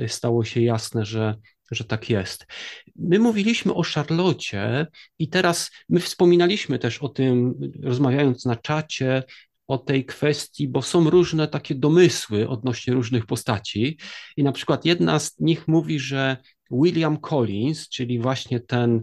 [0.00, 1.34] y, stało się jasne, że,
[1.70, 2.46] że tak jest.
[2.96, 4.86] My mówiliśmy o Charlocie
[5.18, 9.22] i teraz my wspominaliśmy też o tym, rozmawiając na czacie,
[9.68, 13.98] o tej kwestii, bo są różne takie domysły odnośnie różnych postaci.
[14.36, 16.36] I na przykład jedna z nich mówi, że
[16.70, 19.00] William Collins, czyli właśnie ten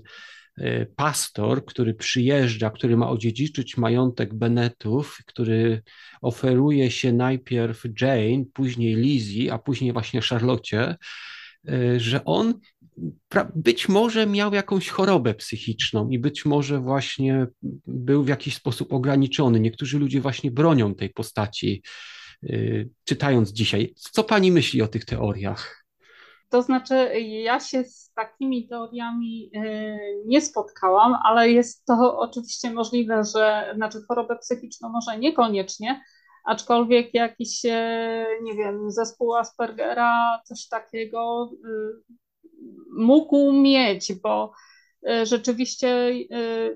[0.58, 5.82] e, pastor, który przyjeżdża, który ma odziedziczyć majątek Bennetów, który
[6.22, 10.96] oferuje się najpierw Jane, później Lizzie, a później właśnie Charlotte,
[11.68, 12.54] e, że on
[13.56, 17.48] być może miał jakąś chorobę psychiczną i być może właśnie
[17.88, 19.60] był w jakiś sposób ograniczony.
[19.60, 21.84] Niektórzy ludzie właśnie bronią tej postaci,
[22.42, 23.94] yy, czytając dzisiaj.
[23.96, 25.86] Co pani myśli o tych teoriach?
[26.50, 33.24] To znaczy, ja się z takimi teoriami yy, nie spotkałam, ale jest to oczywiście możliwe,
[33.24, 36.02] że znaczy chorobę psychiczną może niekoniecznie,
[36.46, 37.72] aczkolwiek jakiś, yy,
[38.44, 41.52] nie wiem, zespół Aspergera, coś takiego
[42.98, 44.54] mógł mieć, bo
[45.10, 46.76] e, rzeczywiście e,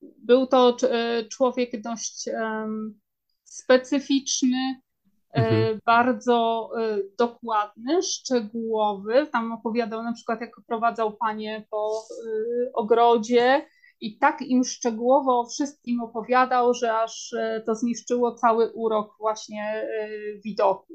[0.00, 2.28] był to e, człowiek dość
[3.44, 4.80] specyficzny,
[5.32, 5.80] mhm.
[5.86, 6.70] bardzo
[7.18, 9.26] dokładny, szczegółowy.
[9.32, 12.02] Tam opowiadał na przykład, jak prowadzał panie po
[12.74, 13.66] ogrodzie
[14.00, 17.34] i tak im szczegółowo o wszystkim opowiadał, że aż
[17.66, 19.88] to zniszczyło cały urok właśnie
[20.44, 20.94] widoku.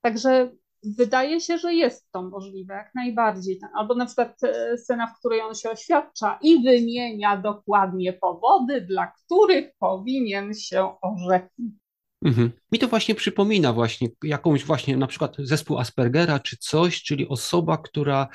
[0.00, 0.52] Także
[0.98, 3.60] wydaje się, że jest to możliwe, jak najbardziej.
[3.74, 9.06] Albo na przykład e, scena, w której on się oświadcza i wymienia dokładnie powody, dla
[9.06, 11.83] których powinien się orzeknąć.
[12.24, 12.52] Mhm.
[12.72, 17.78] Mi to właśnie przypomina właśnie jakąś właśnie na przykład zespół Aspergera czy coś, czyli osoba,
[17.78, 18.28] która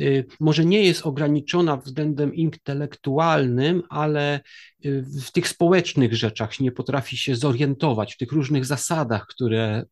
[0.00, 4.40] y, może nie jest ograniczona względem intelektualnym, ale
[4.84, 9.84] y, w tych społecznych rzeczach nie potrafi się zorientować, w tych różnych zasadach, które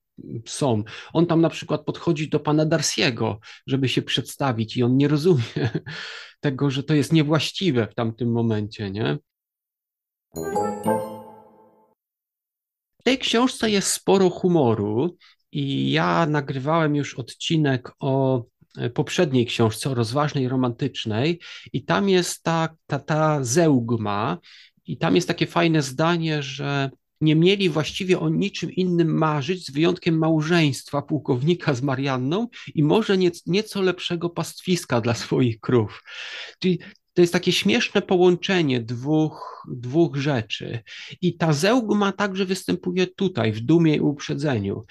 [0.47, 0.83] są.
[1.13, 5.71] On tam na przykład podchodzi do pana Darsiego, żeby się przedstawić i on nie rozumie
[6.41, 9.19] tego, że to jest niewłaściwe w tamtym momencie, nie?
[13.01, 15.17] W tej książce jest sporo humoru
[15.53, 18.45] i ja nagrywałem już odcinek o
[18.79, 21.41] e, poprzedniej książce, o rozważnej romantycznej
[21.73, 24.39] i tam jest ta, ta, ta zeugma
[24.87, 29.71] i tam jest takie fajne zdanie, że nie mieli właściwie o niczym innym marzyć, z
[29.71, 36.03] wyjątkiem małżeństwa pułkownika z Marianną i może nieco lepszego pastwiska dla swoich krów.
[36.59, 36.79] Czyli
[37.15, 40.83] to jest takie śmieszne połączenie dwóch, dwóch rzeczy.
[41.23, 44.85] I ta zeugma także występuje tutaj, w dumie i uprzedzeniu.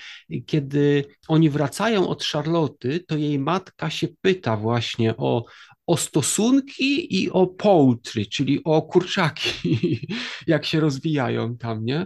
[0.45, 5.45] Kiedy oni wracają od Charloty, to jej matka się pyta właśnie o,
[5.87, 9.99] o stosunki i o poultry, czyli o kurczaki,
[10.47, 12.05] jak się rozwijają tam, nie?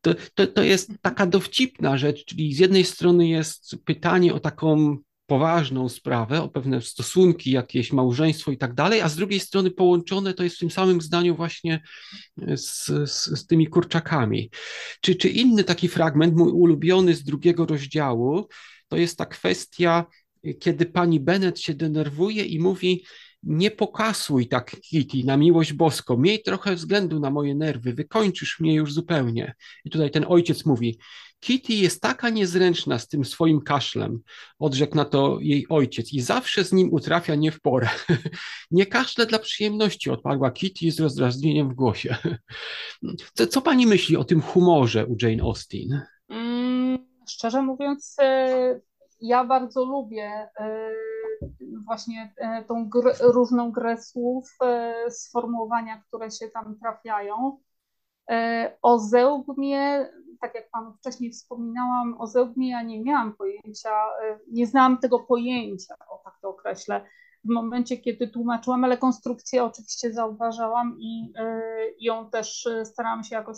[0.00, 4.98] To, to, to jest taka dowcipna rzecz, czyli z jednej strony jest pytanie o taką
[5.30, 10.34] poważną sprawę, o pewne stosunki, jakieś małżeństwo i tak dalej, a z drugiej strony połączone
[10.34, 11.80] to jest w tym samym zdaniu właśnie
[12.56, 14.50] z, z, z tymi kurczakami.
[15.00, 18.48] Czy, czy inny taki fragment, mój ulubiony z drugiego rozdziału,
[18.88, 20.06] to jest ta kwestia,
[20.60, 23.04] kiedy pani Bennett się denerwuje i mówi,
[23.42, 28.74] nie pokasuj tak, Kitty, na miłość boską, miej trochę względu na moje nerwy, wykończysz mnie
[28.74, 29.54] już zupełnie.
[29.84, 30.98] I tutaj ten ojciec mówi,
[31.40, 34.20] Kitty jest taka niezręczna z tym swoim kaszlem,
[34.58, 37.88] odrzekł na to jej ojciec i zawsze z nim utrafia nie w porę.
[38.70, 42.16] nie kaszle dla przyjemności, odparła Kitty z rozdrażnieniem w głosie.
[43.34, 46.00] co, co pani myśli o tym humorze u Jane Austen?
[46.28, 46.98] Mm,
[47.28, 48.80] szczerze mówiąc, e,
[49.20, 50.90] ja bardzo lubię e,
[51.84, 54.58] właśnie e, tą gr różną grę słów,
[55.10, 57.58] sformułowania, które się tam trafiają.
[58.82, 60.08] O zełgmie
[60.40, 63.90] tak jak Panu wcześniej wspominałam, o zełgmie ja nie miałam pojęcia,
[64.22, 67.06] e, nie znałam tego pojęcia, o tak to określę,
[67.44, 71.62] w momencie, kiedy tłumaczyłam, ale konstrukcję oczywiście zauważałam i e,
[72.00, 73.56] ją też e, starałam się jakoś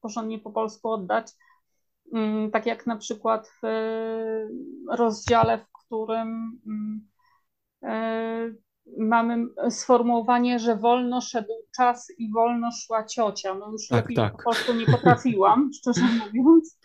[0.00, 1.32] porządnie po polsku oddać.
[2.12, 3.66] Mm, tak jak na przykład w
[4.90, 7.10] rozdziale, w którym mm,
[8.98, 13.54] mamy sformułowanie, że wolno szedł czas i wolno szła ciocia.
[13.54, 14.32] No już tak, lepiej tak.
[14.32, 16.78] po prostu nie potrafiłam, szczerze mówiąc,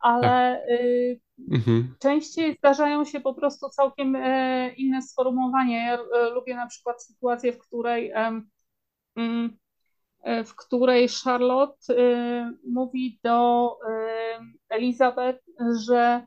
[0.00, 0.80] ale tak.
[0.80, 1.94] y, mhm.
[1.98, 5.86] częściej zdarzają się po prostu całkiem y, inne sformułowania.
[5.86, 8.12] Ja y, lubię na przykład sytuację, w której
[9.16, 9.56] mm,
[10.44, 11.94] w której Charlotte
[12.70, 13.76] mówi do
[14.68, 15.44] Elizabeth,
[15.86, 16.26] że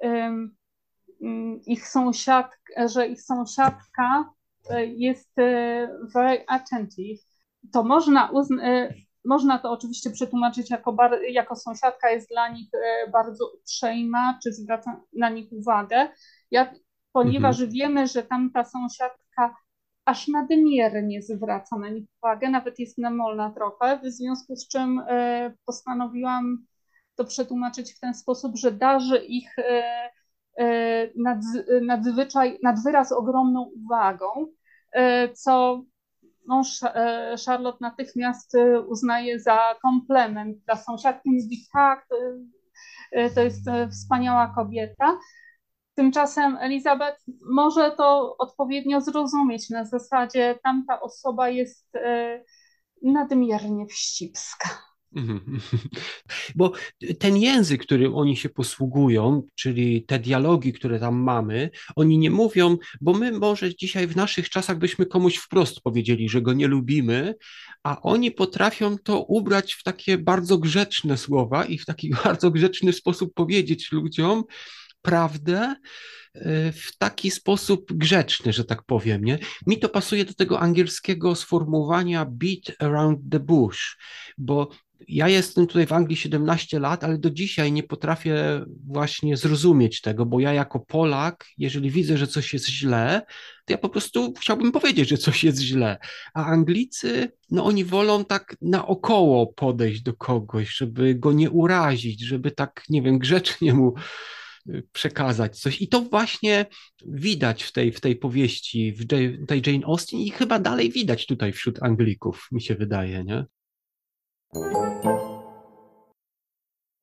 [0.00, 0.56] mm,
[1.66, 4.32] ich sąsiadka, że ich sąsiadka
[4.76, 7.20] jest e, very attentive,
[7.72, 8.88] to można, uzna-
[9.24, 14.52] można to oczywiście przetłumaczyć jako, bar- jako sąsiadka jest dla nich e, bardzo uprzejma, czy
[14.52, 16.08] zwraca na nich uwagę.
[16.50, 16.74] Ja,
[17.12, 17.70] ponieważ mhm.
[17.70, 19.56] wiemy, że tamta sąsiadka
[20.04, 25.54] aż nadmiernie zwraca na nich uwagę, nawet jest namolna trochę, w związku z czym e,
[25.64, 26.66] postanowiłam
[27.16, 29.56] to przetłumaczyć w ten sposób, że darzy ich
[31.16, 31.38] nad,
[31.82, 34.57] nadzwyczaj, nad wyraz ogromną uwagą, E,
[35.34, 35.82] co
[36.46, 36.62] no,
[36.94, 41.30] e, Charlotte natychmiast e, uznaje za komplement dla sąsiadki.
[41.30, 42.06] Mówi tak,
[43.34, 45.18] to jest wspaniała kobieta.
[45.94, 51.92] Tymczasem Elizabeth może to odpowiednio zrozumieć na zasadzie tamta osoba jest
[53.02, 54.68] nadmiernie wścibska.
[55.16, 55.60] Mhm.
[56.56, 56.72] Bo
[57.18, 62.76] ten język, którym oni się posługują, czyli te dialogi, które tam mamy, oni nie mówią,
[63.00, 67.34] bo my może dzisiaj w naszych czasach byśmy komuś wprost powiedzieli, że go nie lubimy,
[67.82, 72.92] a oni potrafią to ubrać w takie bardzo grzeczne słowa i w taki bardzo grzeczny
[72.92, 74.44] sposób powiedzieć ludziom
[75.02, 75.74] prawdę,
[76.34, 79.24] e, w taki sposób grzeczny, że tak powiem.
[79.24, 79.38] Nie?
[79.66, 83.98] Mi to pasuje do tego angielskiego sformułowania beat around the bush,
[84.38, 84.68] bo
[85.08, 90.26] ja jestem tutaj w Anglii 17 lat, ale do dzisiaj nie potrafię właśnie zrozumieć tego,
[90.26, 93.22] bo ja jako Polak, jeżeli widzę, że coś jest źle,
[93.66, 95.98] to ja po prostu chciałbym powiedzieć, że coś jest źle.
[96.34, 102.50] A Anglicy, no oni wolą tak naokoło podejść do kogoś, żeby go nie urazić, żeby
[102.50, 103.94] tak, nie wiem, grzecznie mu
[104.68, 105.82] y, przekazać coś.
[105.82, 106.66] I to właśnie
[107.06, 109.06] widać w tej, w tej powieści, w
[109.46, 113.44] tej Jane Austen i chyba dalej widać tutaj wśród Anglików, mi się wydaje, nie?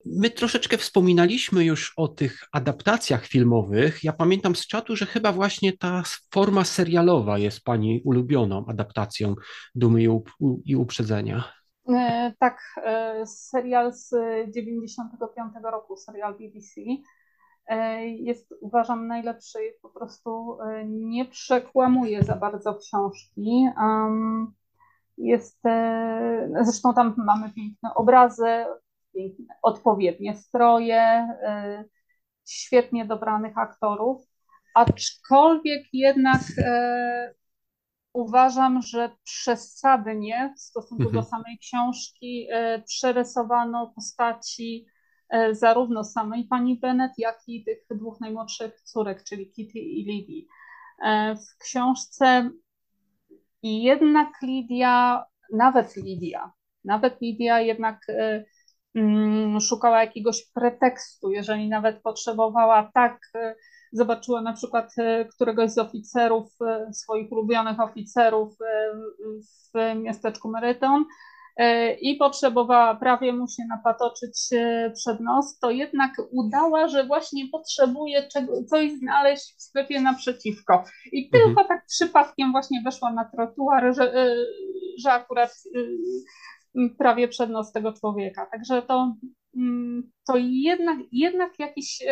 [0.05, 4.03] My troszeczkę wspominaliśmy już o tych adaptacjach filmowych.
[4.03, 9.35] Ja pamiętam z czatu, że chyba właśnie ta forma serialowa jest Pani ulubioną adaptacją
[9.75, 10.03] Dumy
[10.65, 11.43] i, Uprzedzenia.
[11.89, 14.09] E, tak, e, serial z
[14.51, 16.81] 95 roku, serial BBC
[17.67, 23.67] e, jest uważam najlepszy po prostu nie przekłamuje za bardzo książki.
[23.77, 24.53] Um,
[25.17, 28.65] jest, e, zresztą tam mamy piękne obrazy,
[29.15, 31.83] piękne, odpowiednie stroje, e,
[32.49, 34.21] świetnie dobranych aktorów,
[34.75, 37.33] aczkolwiek jednak e,
[38.13, 41.23] uważam, że przesadnie w stosunku mhm.
[41.23, 42.47] do samej książki
[42.85, 44.85] przerysowano postaci
[45.51, 50.47] zarówno samej pani Bennett, jak i tych dwóch najmłodszych córek, czyli Kitty i Lidii.
[51.35, 52.49] W książce
[53.65, 56.51] i jednak Lidia, nawet Lidia,
[56.83, 58.45] nawet Lidia jednak y,
[58.95, 63.55] mm, szukała jakiegoś pretekstu, jeżeli nawet potrzebowała tak, y,
[63.91, 66.51] zobaczyła na przykład y, któregoś z oficerów,
[66.93, 68.55] swoich ulubionych oficerów
[69.73, 71.05] w miasteczku Meryton,
[72.01, 78.27] i potrzebowała prawie mu się napatoczyć e, przed nos, to jednak udała, że właśnie potrzebuje
[78.27, 80.83] czego, coś znaleźć w sklepie naprzeciwko.
[81.11, 81.43] I mhm.
[81.43, 84.35] tylko tak przypadkiem właśnie weszła na trotuar, że, e,
[85.03, 85.51] że akurat
[86.97, 88.47] prawie przed nos tego człowieka.
[88.51, 89.15] Także to,
[89.55, 92.03] mm, to jednak, jednak jakiś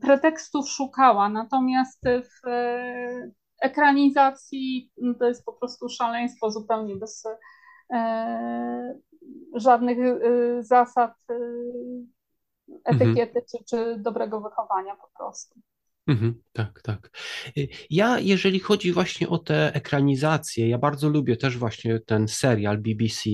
[0.00, 2.48] pretekstów szukała, natomiast w
[3.62, 7.36] ekranizacji to jest po prostu szaleństwo zupełnie bez E,
[9.54, 11.34] żadnych e, zasad e,
[12.84, 13.44] etykiety mhm.
[13.50, 15.60] czy, czy dobrego wychowania po prostu.
[16.06, 17.10] Mhm, tak, tak.
[17.90, 23.30] Ja, jeżeli chodzi właśnie o te ekranizacje, ja bardzo lubię też właśnie ten serial BBC.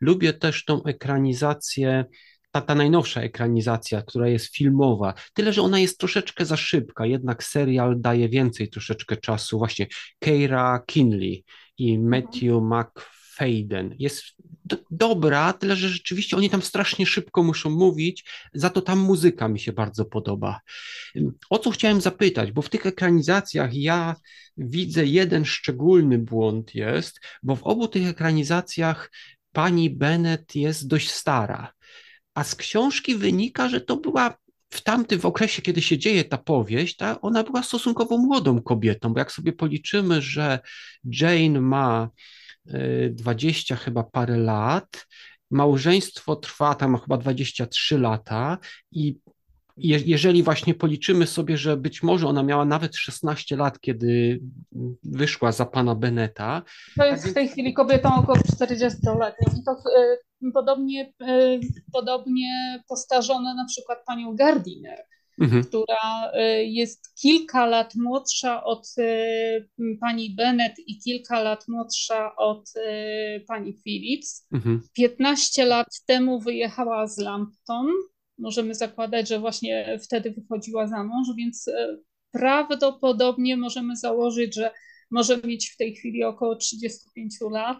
[0.00, 2.04] Lubię też tą ekranizację,
[2.50, 5.14] ta, ta najnowsza ekranizacja, która jest filmowa.
[5.32, 9.58] Tyle, że ona jest troszeczkę za szybka, jednak serial daje więcej troszeczkę czasu.
[9.58, 9.86] Właśnie
[10.18, 11.44] Keira Kinley
[11.78, 12.10] i mhm.
[12.10, 12.64] Matthew mhm.
[13.38, 13.94] Faden.
[13.98, 14.22] Jest
[14.64, 18.24] do, dobra, tyle że rzeczywiście oni tam strasznie szybko muszą mówić,
[18.54, 20.60] za to tam muzyka mi się bardzo podoba.
[21.50, 24.16] O co chciałem zapytać, bo w tych ekranizacjach ja
[24.56, 29.10] widzę jeden szczególny błąd jest, bo w obu tych ekranizacjach
[29.52, 31.72] pani Bennett jest dość stara,
[32.34, 34.38] a z książki wynika, że to była
[34.70, 39.12] w tamtym w okresie, kiedy się dzieje ta powieść, ta, ona była stosunkowo młodą kobietą,
[39.12, 40.58] bo jak sobie policzymy, że
[41.04, 42.10] Jane ma
[43.10, 45.06] 20 y, chyba parę lat,
[45.50, 48.58] małżeństwo trwa tam chyba 23 lata
[48.92, 49.18] i
[49.78, 54.40] je, jeżeli właśnie policzymy sobie, że być może ona miała nawet 16 lat, kiedy
[55.02, 56.62] wyszła za pana Beneta.
[56.96, 59.58] To jest tak w tej chwili kobietą około 40-letnią.
[59.60, 59.72] I to
[60.42, 61.60] y, podobnie, y,
[61.92, 64.98] podobnie postarzone na przykład panią Gardiner,
[65.40, 65.64] mhm.
[65.64, 69.68] która y, jest kilka lat młodsza od y,
[70.00, 74.46] pani Bennet i kilka lat młodsza od y, pani Phillips.
[74.52, 74.82] Mhm.
[74.92, 77.86] 15 lat temu wyjechała z Lampton
[78.38, 81.70] możemy zakładać, że właśnie wtedy wychodziła za mąż, więc
[82.32, 84.70] prawdopodobnie możemy założyć, że
[85.10, 87.78] może mieć w tej chwili około 35 lat,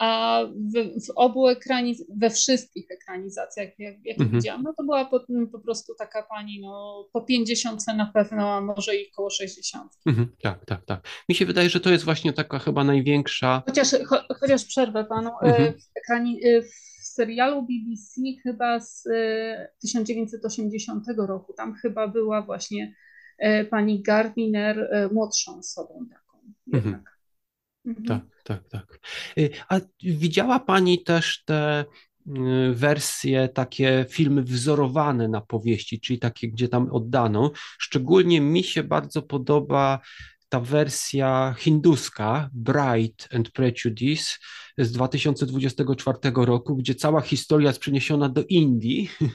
[0.00, 4.30] a w, w obu ekraniz we wszystkich ekranizacjach, jak, jak mhm.
[4.30, 5.20] widziałam, no to była po,
[5.52, 9.92] po, prostu taka pani, no po 50 na pewno, a może i około 60.
[10.06, 10.28] Mhm.
[10.42, 11.08] Tak, tak, tak.
[11.28, 13.62] Mi się wydaje, że to jest właśnie taka chyba największa...
[13.66, 15.72] Chociaż, cho, chociaż przerwę panu, e, mhm.
[15.72, 16.70] w, ekrani, e, w
[17.02, 19.02] serialu BBC chyba z
[19.80, 21.52] 1980 e, roku.
[21.52, 22.94] Tam chyba była właśnie
[23.70, 26.38] pani Gardiner młodszą osobą taką
[26.72, 27.02] Mhm.
[27.86, 28.06] Mhm.
[28.06, 29.00] Tak, tak, tak.
[29.68, 31.84] A widziała Pani też te
[32.72, 37.50] wersje, takie filmy wzorowane na powieści, czyli takie, gdzie tam oddano.
[37.78, 40.00] Szczególnie mi się bardzo podoba
[40.48, 44.38] ta wersja hinduska, Bright and Prejudice
[44.78, 49.10] z 2024 roku, gdzie cała historia jest przeniesiona do Indii.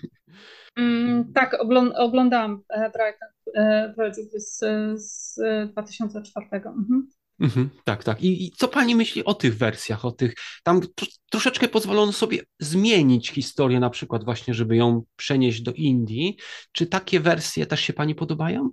[0.78, 1.58] Mm, tak,
[1.96, 4.60] oglądałam e, Bright and e, Prejudice z,
[5.02, 5.36] z
[5.72, 6.48] 2004.
[6.54, 7.08] Mhm.
[7.40, 8.24] Mhm, tak, tak.
[8.24, 10.34] I, I, co pani myśli o tych wersjach, o tych,
[10.64, 10.82] tam
[11.32, 16.38] troszeczkę pozwolono sobie zmienić historię na przykład właśnie, żeby ją przenieść do Indii.
[16.72, 18.70] Czy takie wersje też się pani podobają?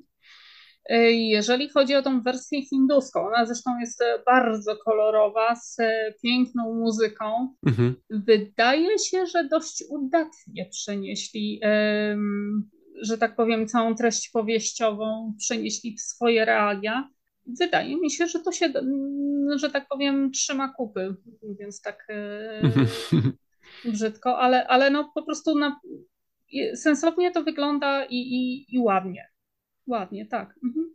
[0.88, 6.14] E, jeżeli chodzi o tą wersję hinduską, ona zresztą jest e, bardzo kolorowa, z e,
[6.22, 7.54] piękną muzyką.
[7.66, 7.94] Mhm.
[8.10, 11.60] Wydaje się, że dość udatnie przenieśli,
[13.02, 17.08] że tak powiem, całą treść powieściową, przenieśli w swoje realia.
[17.46, 18.72] Wydaje mi się, że to się,
[19.56, 22.06] że tak powiem, trzyma kupy, mówiąc tak
[22.62, 22.86] mhm.
[23.92, 25.80] brzydko, ale, ale no po prostu na,
[26.74, 29.28] sensownie to wygląda i, i, i ładnie.
[29.86, 30.54] Ładnie, tak.
[30.64, 30.92] Mhm.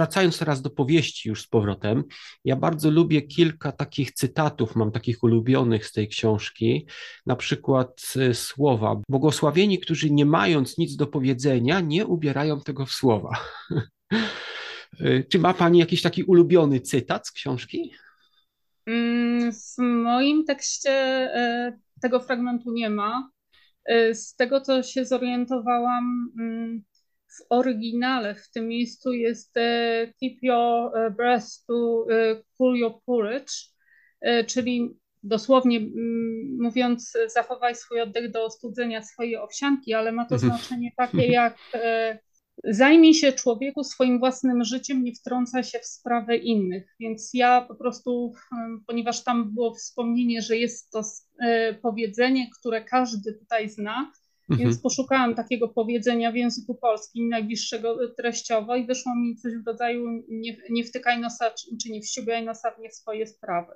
[0.00, 2.04] Wracając teraz do powieści już z powrotem,
[2.44, 6.86] ja bardzo lubię kilka takich cytatów, mam takich ulubionych z tej książki,
[7.26, 12.92] na przykład y, słowa błogosławieni, którzy nie mając nic do powiedzenia, nie ubierają tego w
[12.92, 13.30] słowa.
[15.00, 17.92] Y, czy ma Pani jakiś taki ulubiony cytat z książki?
[18.86, 21.72] Mm, w moim tekście e,
[22.02, 23.30] tego fragmentu nie ma.
[24.12, 26.82] Z tego, co się zorientowałam, mm,
[27.30, 32.92] w oryginale w tym miejscu jest e, keep your e, breath to e, cool your
[33.06, 33.52] porridge,
[34.46, 35.80] czyli dosłownie
[36.58, 40.52] mówiąc, zachowaj swój oddech do ostudzenia swojej owsianki, ale ma to mhm.
[40.52, 41.58] znaczenie takie jak
[42.64, 46.94] zajmij się człowieku swoim własnym życiem, nie wtrąca się w sprawę innych.
[47.00, 48.32] Więc ja po prostu,
[48.86, 51.02] ponieważ tam było wspomnienie, że jest to
[51.82, 54.12] powiedzenie, które każdy tutaj zna,
[54.50, 54.68] mhm.
[54.68, 60.24] więc poszukałam takiego powiedzenia w języku polskim, najbliższego treściowo i wyszło mi coś w rodzaju
[60.28, 61.50] nie, nie wtykaj nosa,
[61.82, 63.72] czy nie wściubiaj nosa w nie swoje sprawy.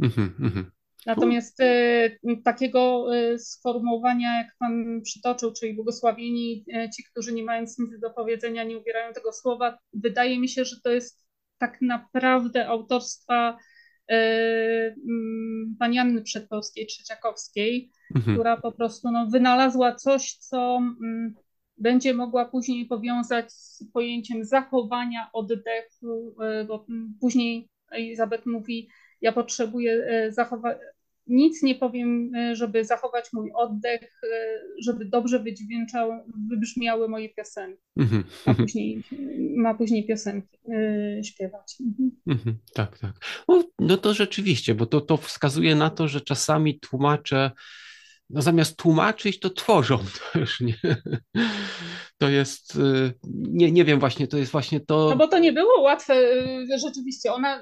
[0.00, 0.70] Mhm, mhm.
[1.06, 7.78] Natomiast y, takiego y, sformułowania, jak Pan przytoczył, czyli błogosławieni y, ci, którzy nie mając
[7.78, 11.26] nic do powiedzenia, nie ubierają tego słowa, wydaje mi się, że to jest
[11.58, 13.58] tak naprawdę autorstwa
[15.78, 18.36] pani Anny Przedpolskiej, Trzeciakowskiej, mhm.
[18.36, 21.34] która po prostu no, wynalazła coś, co mm,
[21.78, 26.36] będzie mogła później powiązać z pojęciem zachowania oddechu,
[26.68, 26.86] bo
[27.20, 28.88] później Elizabeth mówi,
[29.20, 30.78] ja potrzebuję zachować,
[31.26, 36.14] nic nie powiem, e, żeby zachować mój oddech, e, żeby dobrze wydźwięczały,
[36.50, 37.82] wybrzmiały moje piosenki.
[37.98, 38.22] Mm-hmm.
[38.46, 39.02] A później,
[39.56, 40.58] ma później piosenki
[41.18, 41.76] y, śpiewać.
[42.28, 42.54] Mm-hmm.
[42.74, 43.12] Tak, tak.
[43.48, 47.50] No, no to rzeczywiście, bo to, to wskazuje na to, że czasami tłumacze
[48.30, 49.98] no zamiast tłumaczyć, to tworzą
[50.32, 50.74] też, nie?
[52.18, 52.78] To jest,
[53.32, 55.10] nie, nie wiem właśnie, to jest właśnie to...
[55.10, 56.14] No bo to nie było łatwe,
[56.78, 57.60] rzeczywiście, ona,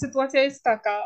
[0.00, 1.02] sytuacja jest taka,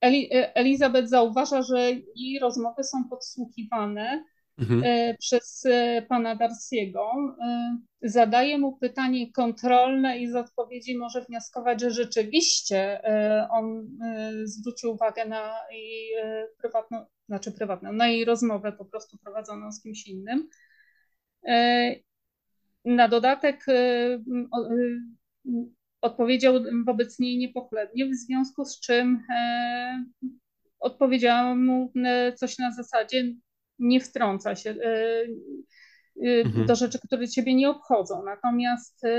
[0.00, 4.24] Elizabeth zauważa, że jej rozmowy są podsłuchiwane
[4.58, 4.82] mhm.
[5.18, 5.64] przez
[6.08, 7.12] pana Darsiego.
[8.02, 13.02] Zadaje mu pytanie kontrolne i z odpowiedzi może wnioskować, że rzeczywiście
[13.50, 13.88] on
[14.44, 16.10] zwrócił uwagę na jej
[16.58, 20.48] prywatną, znaczy prywatną, na jej rozmowę po prostu prowadzoną z kimś innym.
[22.84, 23.66] Na dodatek
[26.00, 26.54] odpowiedział
[26.86, 30.04] wobec niej niepochlebnie, w związku z czym e,
[30.80, 33.34] odpowiedziałam mu e, coś na zasadzie
[33.80, 35.24] nie wtrąca się e,
[36.24, 36.66] e, mhm.
[36.66, 39.10] do rzeczy, które ciebie nie obchodzą, natomiast, e,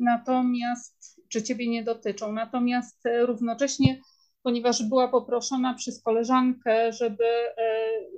[0.00, 4.00] natomiast czy ciebie nie dotyczą, natomiast równocześnie
[4.42, 7.24] ponieważ była poproszona przez koleżankę, żeby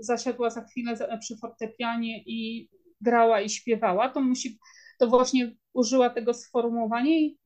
[0.01, 2.69] zasiadła za chwilę przy fortepianie i
[3.01, 4.59] grała i śpiewała, to musi
[4.99, 7.39] to właśnie użyła tego sformułowania i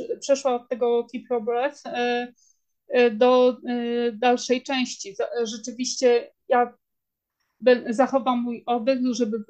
[0.00, 2.34] y, przeszła od tego keep your breath y,
[2.98, 3.56] y, do
[4.12, 5.14] dalszej części.
[5.42, 6.74] Rzeczywiście ja
[7.90, 9.44] zachowam mój oddech, żeby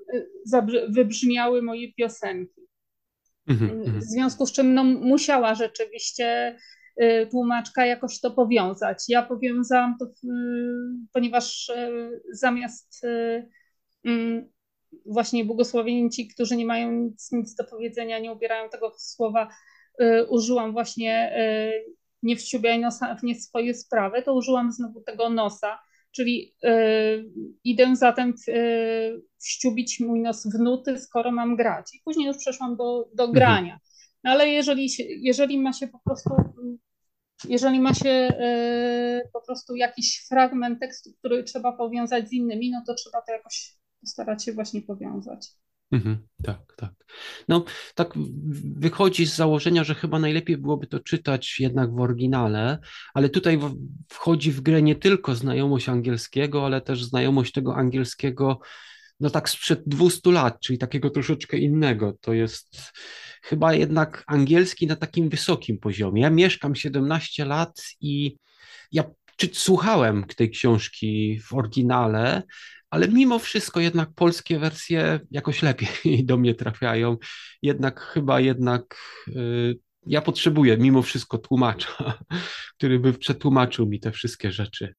[0.88, 2.62] wybrzmiały moje piosenki.
[3.46, 4.00] Mhm, mhm.
[4.00, 6.58] W związku z czym no, musiała rzeczywiście
[7.30, 9.04] tłumaczka jakoś to powiązać.
[9.08, 10.06] Ja powiązałam to,
[11.12, 11.72] ponieważ
[12.32, 13.06] zamiast
[14.04, 14.48] mm,
[15.09, 19.48] właśnie błogosławieni ci, którzy nie mają nic, nic do powiedzenia, nie ubierają tego słowa,
[20.02, 25.30] y, użyłam właśnie y, nie wściubiaj nosa w nie swoje sprawy, to użyłam znowu tego
[25.30, 25.78] nosa,
[26.12, 27.30] czyli y,
[27.64, 31.94] idę zatem y, wściubić mój nos w nuty, skoro mam grać.
[31.94, 33.32] I później już przeszłam do, do mhm.
[33.32, 33.78] grania.
[34.24, 36.30] No ale jeżeli, jeżeli ma się po prostu
[37.48, 38.28] jeżeli ma się
[39.32, 43.78] po prostu jakiś fragment tekstu, który trzeba powiązać z innymi, no to trzeba to jakoś
[44.05, 45.49] starać się właśnie powiązać.
[45.92, 46.92] Mhm, tak, tak.
[47.49, 48.12] No, tak
[48.64, 52.78] wychodzi z założenia, że chyba najlepiej byłoby to czytać jednak w oryginale,
[53.14, 53.59] ale tutaj
[54.09, 58.61] wchodzi w grę nie tylko znajomość angielskiego, ale też znajomość tego angielskiego,
[59.20, 62.12] no tak sprzed 200 lat, czyli takiego troszeczkę innego.
[62.20, 62.92] To jest
[63.42, 66.22] chyba jednak angielski na takim wysokim poziomie.
[66.22, 68.36] Ja mieszkam 17 lat i
[68.92, 69.05] ja
[69.36, 72.42] czy, słuchałem tej książki w oryginale,
[72.91, 77.16] ale mimo wszystko jednak polskie wersje jakoś lepiej do mnie trafiają.
[77.62, 78.97] Jednak chyba jednak
[79.28, 82.18] y, ja potrzebuję mimo wszystko tłumacza,
[82.78, 84.95] który by przetłumaczył mi te wszystkie rzeczy.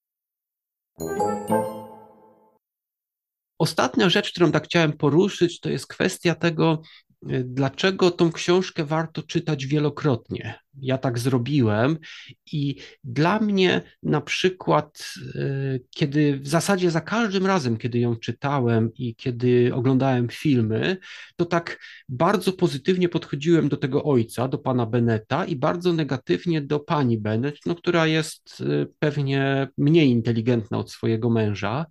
[3.60, 6.82] Ostatnia rzecz, którą tak chciałem poruszyć, to jest kwestia tego,
[7.32, 11.98] y, dlaczego tą książkę warto czytać wielokrotnie ja tak zrobiłem.
[12.52, 15.42] I dla mnie na przykład, e,
[15.90, 20.98] kiedy w zasadzie za każdym razem, kiedy ją czytałem i kiedy oglądałem filmy,
[21.36, 26.80] to tak bardzo pozytywnie podchodziłem do tego ojca, do pana Beneta i bardzo negatywnie do
[26.80, 31.86] pani Bennett, no, która jest e, pewnie mniej inteligentna od swojego męża,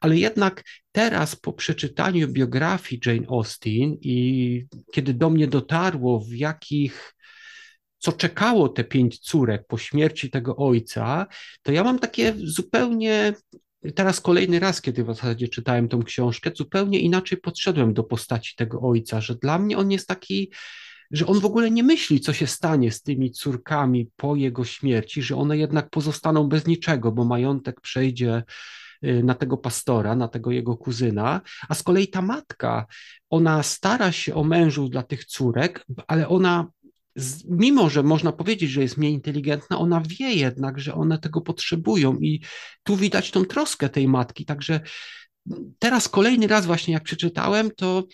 [0.00, 0.62] ale jednak
[0.92, 7.14] teraz po przeczytaniu biografii Jane Austen i kiedy do mnie dotarło, w jakich
[8.02, 11.26] co czekało te pięć córek po śmierci tego ojca,
[11.62, 13.34] to ja mam takie zupełnie
[13.94, 18.80] teraz kolejny raz, kiedy w zasadzie czytałem tą książkę, zupełnie inaczej podszedłem do postaci tego
[18.80, 20.50] ojca, że dla mnie on jest taki,
[21.10, 25.22] że on w ogóle nie myśli, co się stanie z tymi córkami po jego śmierci,
[25.22, 28.42] że one jednak pozostaną bez niczego, bo majątek przejdzie
[29.04, 32.86] y, na tego pastora, na tego jego kuzyna, a z kolei ta matka,
[33.30, 36.70] ona stara się o mężów dla tych córek, ale ona
[37.48, 42.16] mimo że można powiedzieć, że jest mniej inteligentna, ona wie jednak, że one tego potrzebują
[42.16, 42.40] i
[42.82, 44.44] tu widać tą troskę tej matki.
[44.44, 44.80] Także
[45.78, 48.04] teraz kolejny raz właśnie jak przeczytałem, to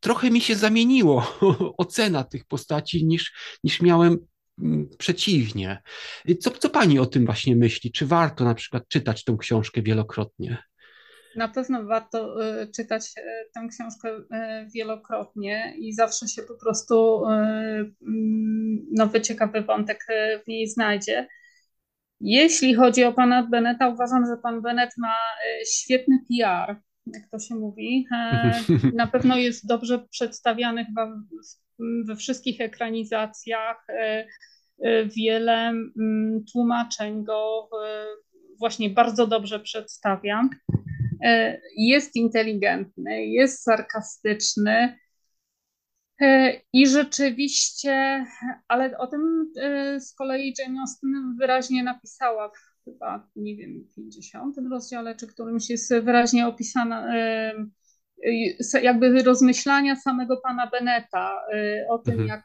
[0.00, 1.38] trochę mi się zamieniło
[1.78, 3.32] ocena tych postaci niż,
[3.64, 4.18] niż miałem
[4.62, 5.82] mm, przeciwnie.
[6.40, 7.92] Co, co pani o tym właśnie myśli?
[7.92, 10.67] Czy warto na przykład czytać tą książkę wielokrotnie?
[11.36, 14.24] Na pewno warto y, czytać y, tę książkę y,
[14.74, 20.06] wielokrotnie i zawsze się po prostu mm, nowy, ciekawy wątek
[20.44, 21.26] w niej znajdzie.
[22.20, 25.14] Jeśli chodzi o pana Beneta, uważam, że pan Bennett ma
[25.72, 26.76] świetny PR,
[27.06, 28.06] jak to się mówi.
[28.12, 28.52] E,
[28.94, 31.16] na pewno jest dobrze przedstawiany chyba
[32.06, 33.86] we wszystkich ekranizacjach.
[35.16, 37.68] Wiele mm, tłumaczeń go
[38.58, 40.48] właśnie bardzo dobrze przedstawia.
[41.22, 44.98] E, jest inteligentny, jest sarkastyczny
[46.20, 48.24] e, i rzeczywiście,
[48.68, 54.56] ale o tym e, z kolei Jane Austen wyraźnie napisała w chyba, nie wiem, 50
[54.70, 57.14] rozdziale, czy którymś jest wyraźnie opisana
[58.82, 61.32] jakby rozmyślania samego pana Beneta
[61.88, 62.28] o tym, mhm.
[62.28, 62.44] jak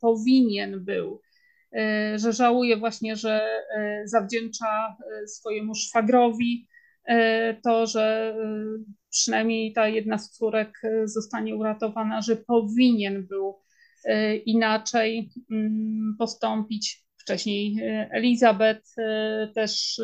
[0.00, 1.20] powinien był,
[2.16, 3.62] że żałuje właśnie, że
[4.04, 4.96] zawdzięcza
[5.26, 6.68] swojemu szwagrowi
[7.62, 8.36] to, że
[9.10, 13.58] przynajmniej ta jedna z córek zostanie uratowana, że powinien był
[14.46, 17.02] inaczej mm, postąpić.
[17.16, 17.76] Wcześniej
[18.10, 18.94] Elizabeth
[19.54, 20.00] też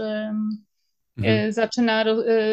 [1.19, 1.53] mhm.
[1.53, 2.05] zaczyna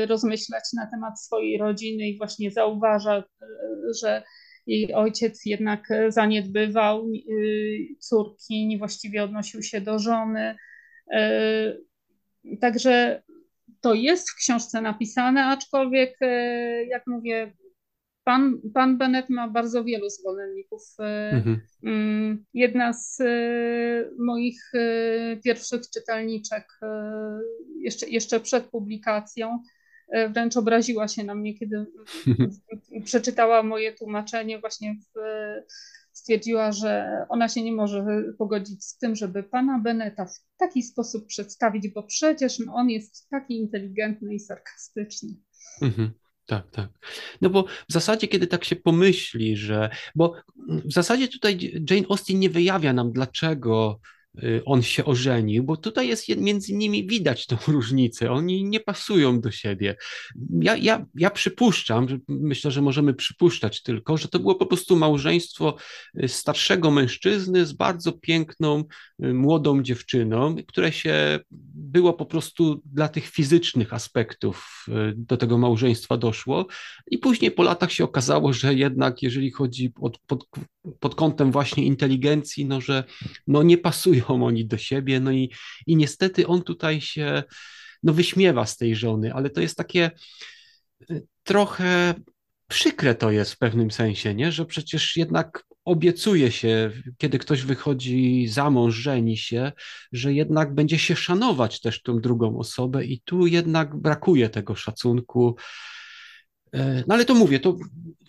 [0.08, 3.24] rozmyślać na temat swojej rodziny i właśnie zauważa,
[4.02, 4.24] że
[4.68, 7.08] jej ojciec jednak zaniedbywał
[8.00, 10.56] córki, niewłaściwie odnosił się do żony.
[12.62, 13.24] Także
[13.82, 17.54] to jest w książce napisane, aczkolwiek, e, jak mówię,
[18.24, 20.82] pan, pan Bennett ma bardzo wielu zwolenników.
[21.00, 21.62] E, mhm.
[21.84, 23.26] Mm, jedna z e,
[24.20, 24.72] moich
[25.44, 26.68] pierwszych czytelniczek,
[27.80, 29.60] jeszcze, jeszcze przed publikacją,
[30.30, 31.86] wręcz obraziła się na mnie, kiedy
[33.06, 35.20] przeczytała moje tłumaczenie właśnie w
[36.26, 38.06] stwierdziła, że ona się nie może
[38.38, 43.58] pogodzić z tym, żeby pana Beneta w taki sposób przedstawić, bo przecież on jest taki
[43.58, 45.30] inteligentny i sarkastyczny.
[45.82, 46.12] Mhm.
[46.46, 46.90] Tak, tak.
[47.42, 49.90] No bo w zasadzie, kiedy tak się pomyśli, że.
[50.16, 50.34] Bo
[50.86, 54.00] w zasadzie tutaj Jane Austen nie wyjawia nam, dlaczego
[54.66, 58.32] on się ożenił, bo tutaj jest między nimi widać tą różnicę.
[58.32, 59.96] Oni nie pasują do siebie.
[60.62, 65.76] Ja, ja, ja przypuszczam, myślę, że możemy przypuszczać tylko, że to było po prostu małżeństwo
[66.24, 71.40] y, starszego mężczyzny z bardzo piękną, y, młodą dziewczyną, które się
[71.76, 74.86] było po prostu dla tych fizycznych aspektów
[75.16, 76.68] do tego małżeństwa doszło.
[77.12, 80.46] I później po latach się okazało, że jednak, jeżeli chodzi pod, pod,
[81.00, 83.04] pod kątem właśnie inteligencji, no że
[83.48, 85.52] no nie pasują oni do siebie, no i,
[85.88, 87.44] i niestety on tutaj się
[88.04, 90.12] no wyśmiewa z tej żony, ale to jest takie
[91.12, 92.14] y, trochę
[92.68, 94.52] przykre to jest w pewnym sensie, nie?
[94.52, 99.72] że przecież jednak obiecuje się, kiedy ktoś wychodzi za mąż, żeni się,
[100.12, 105.56] że jednak będzie się szanować też tą drugą osobę i tu jednak brakuje tego szacunku.
[106.74, 107.76] E, no ale to mówię, to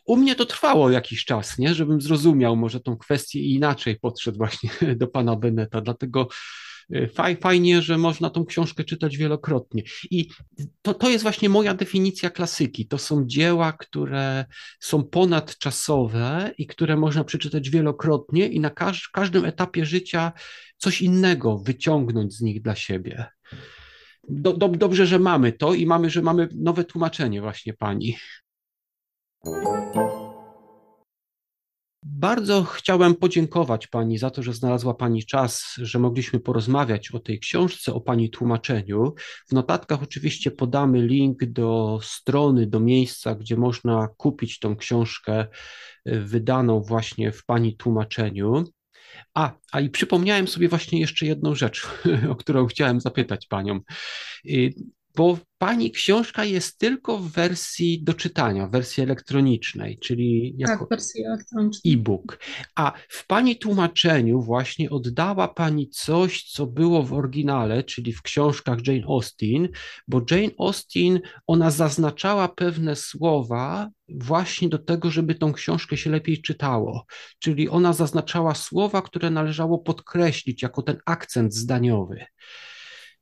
[0.05, 1.75] u mnie to trwało jakiś czas, nie?
[1.75, 6.29] żebym zrozumiał może tą kwestię i inaczej podszedł właśnie do pana Beneta, dlatego
[7.41, 9.83] fajnie, że można tą książkę czytać wielokrotnie.
[10.11, 10.29] I
[10.83, 12.89] to, to jest właśnie moja definicja klasyki.
[12.89, 14.45] To są dzieła, które
[14.81, 20.33] są ponadczasowe i które można przeczytać wielokrotnie i na każ każdym etapie życia
[20.77, 23.27] coś innego wyciągnąć z nich dla siebie.
[24.29, 28.17] Do, do, dobrze, że mamy to i mamy, że mamy nowe tłumaczenie właśnie pani.
[32.09, 37.41] Bardzo chciałem podziękować Pani za to, że znalazła Pani czas, że mogliśmy porozmawiać o tej
[37.41, 39.15] książce, o Pani tłumaczeniu.
[39.49, 45.47] W notatkach oczywiście podamy link do strony, do miejsca, gdzie można kupić tą książkę
[46.09, 48.65] y, wydaną właśnie w Pani tłumaczeniu.
[49.35, 51.87] A, a i przypomniałem sobie właśnie jeszcze jedną rzecz,
[52.31, 53.81] o którą chciałem zapytać Panią.
[55.17, 61.01] Bo Pani książka jest tylko w wersji do czytania, w wersji elektronicznej, czyli jako tak,
[61.87, 62.39] e-book.
[62.75, 68.87] A w Pani tłumaczeniu właśnie oddała Pani coś, co było w oryginale, czyli w książkach
[68.87, 69.69] Jane Austen,
[70.09, 76.43] bo Jane Austen, ona zaznaczała pewne słowa właśnie do tego, żeby tą książkę się lepiej
[76.43, 77.07] czytało.
[77.39, 82.25] Czyli ona zaznaczała słowa, które należało podkreślić jako ten akcent zdaniowy.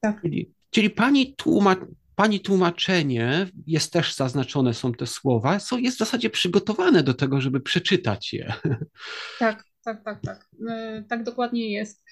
[0.00, 0.22] Tak.
[0.22, 1.76] Czyli Czyli pani, tłuma,
[2.16, 7.40] pani tłumaczenie, jest też zaznaczone są te słowa, są, jest w zasadzie przygotowane do tego,
[7.40, 8.52] żeby przeczytać je.
[9.38, 10.48] Tak, tak, tak, tak.
[10.70, 12.04] E, tak dokładnie jest.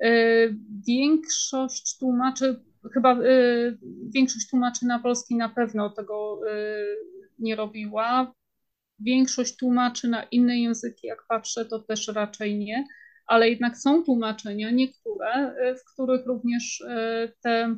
[0.00, 0.10] E,
[0.86, 2.64] większość tłumaczy,
[2.94, 3.24] chyba e,
[4.14, 6.40] większość tłumaczy na polski na pewno tego
[7.38, 8.32] nie robiła.
[8.98, 12.84] Większość tłumaczy na inne języki, jak patrzę, to też raczej nie,
[13.26, 16.84] ale jednak są tłumaczenia, niektóre, w których również
[17.42, 17.76] te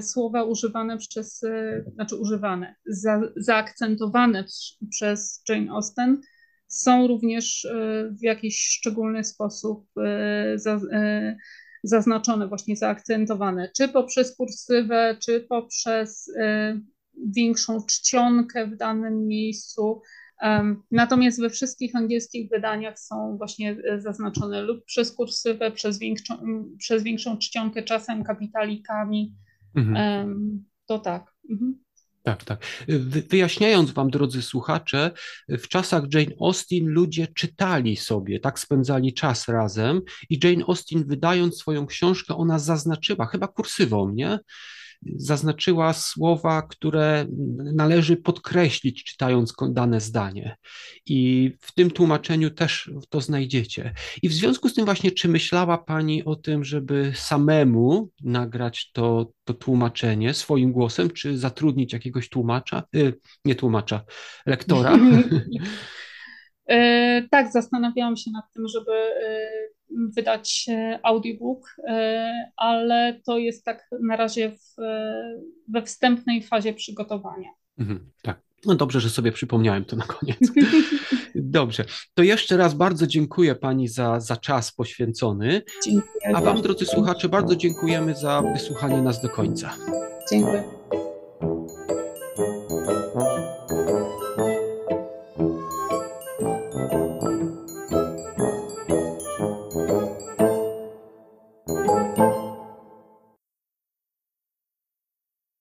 [0.00, 4.44] słowa używane przez, e, znaczy używane, za, zaakcentowane
[4.90, 6.20] przez Jane Austen
[6.68, 7.74] są również e,
[8.20, 9.86] w jakiś szczególny sposób
[10.54, 10.80] za,
[11.82, 16.30] zaznaczone, właśnie zaakcentowane, czy poprzez kursywę, czy poprzez
[17.36, 20.00] większą czcionkę w danym miejscu.
[20.90, 26.34] Natomiast we wszystkich angielskich wydaniach są właśnie zaznaczone lub przez kursywę, przez większą,
[26.78, 29.34] przez większą czcionkę, czasem kapitalikami.
[29.74, 30.64] Mhm.
[30.86, 31.32] To tak.
[31.50, 31.84] Mhm.
[32.22, 32.66] Tak, tak.
[33.30, 35.10] Wyjaśniając Wam, drodzy słuchacze,
[35.48, 40.00] w czasach Jane Austen ludzie czytali sobie, tak spędzali czas razem
[40.30, 44.38] i Jane Austen wydając swoją książkę, ona zaznaczyła, chyba kursywą, nie?
[45.16, 47.26] Zaznaczyła słowa, które
[47.74, 50.56] należy podkreślić, czytając dane zdanie.
[51.06, 53.94] I w tym tłumaczeniu też to znajdziecie.
[54.22, 59.32] I w związku z tym, właśnie, czy myślała Pani o tym, żeby samemu nagrać to,
[59.44, 64.04] to tłumaczenie swoim głosem, czy zatrudnić jakiegoś tłumacza, y, nie tłumacza,
[64.46, 64.98] lektora?
[66.68, 69.50] E, tak, zastanawiałam się nad tym, żeby e,
[70.16, 71.76] wydać e, audiobook,
[72.56, 74.76] ale to jest tak na razie w,
[75.68, 77.48] we wstępnej fazie przygotowania.
[77.78, 78.44] Mhm, tak.
[78.66, 80.38] No dobrze, że sobie przypomniałem to na koniec.
[81.34, 81.84] Dobrze.
[82.14, 85.62] To jeszcze raz bardzo dziękuję Pani za, za czas poświęcony.
[85.84, 86.36] Dziękuję.
[86.36, 89.74] A Wam, drodzy słuchacze, bardzo dziękujemy za wysłuchanie nas do końca.
[90.30, 90.64] Dziękuję.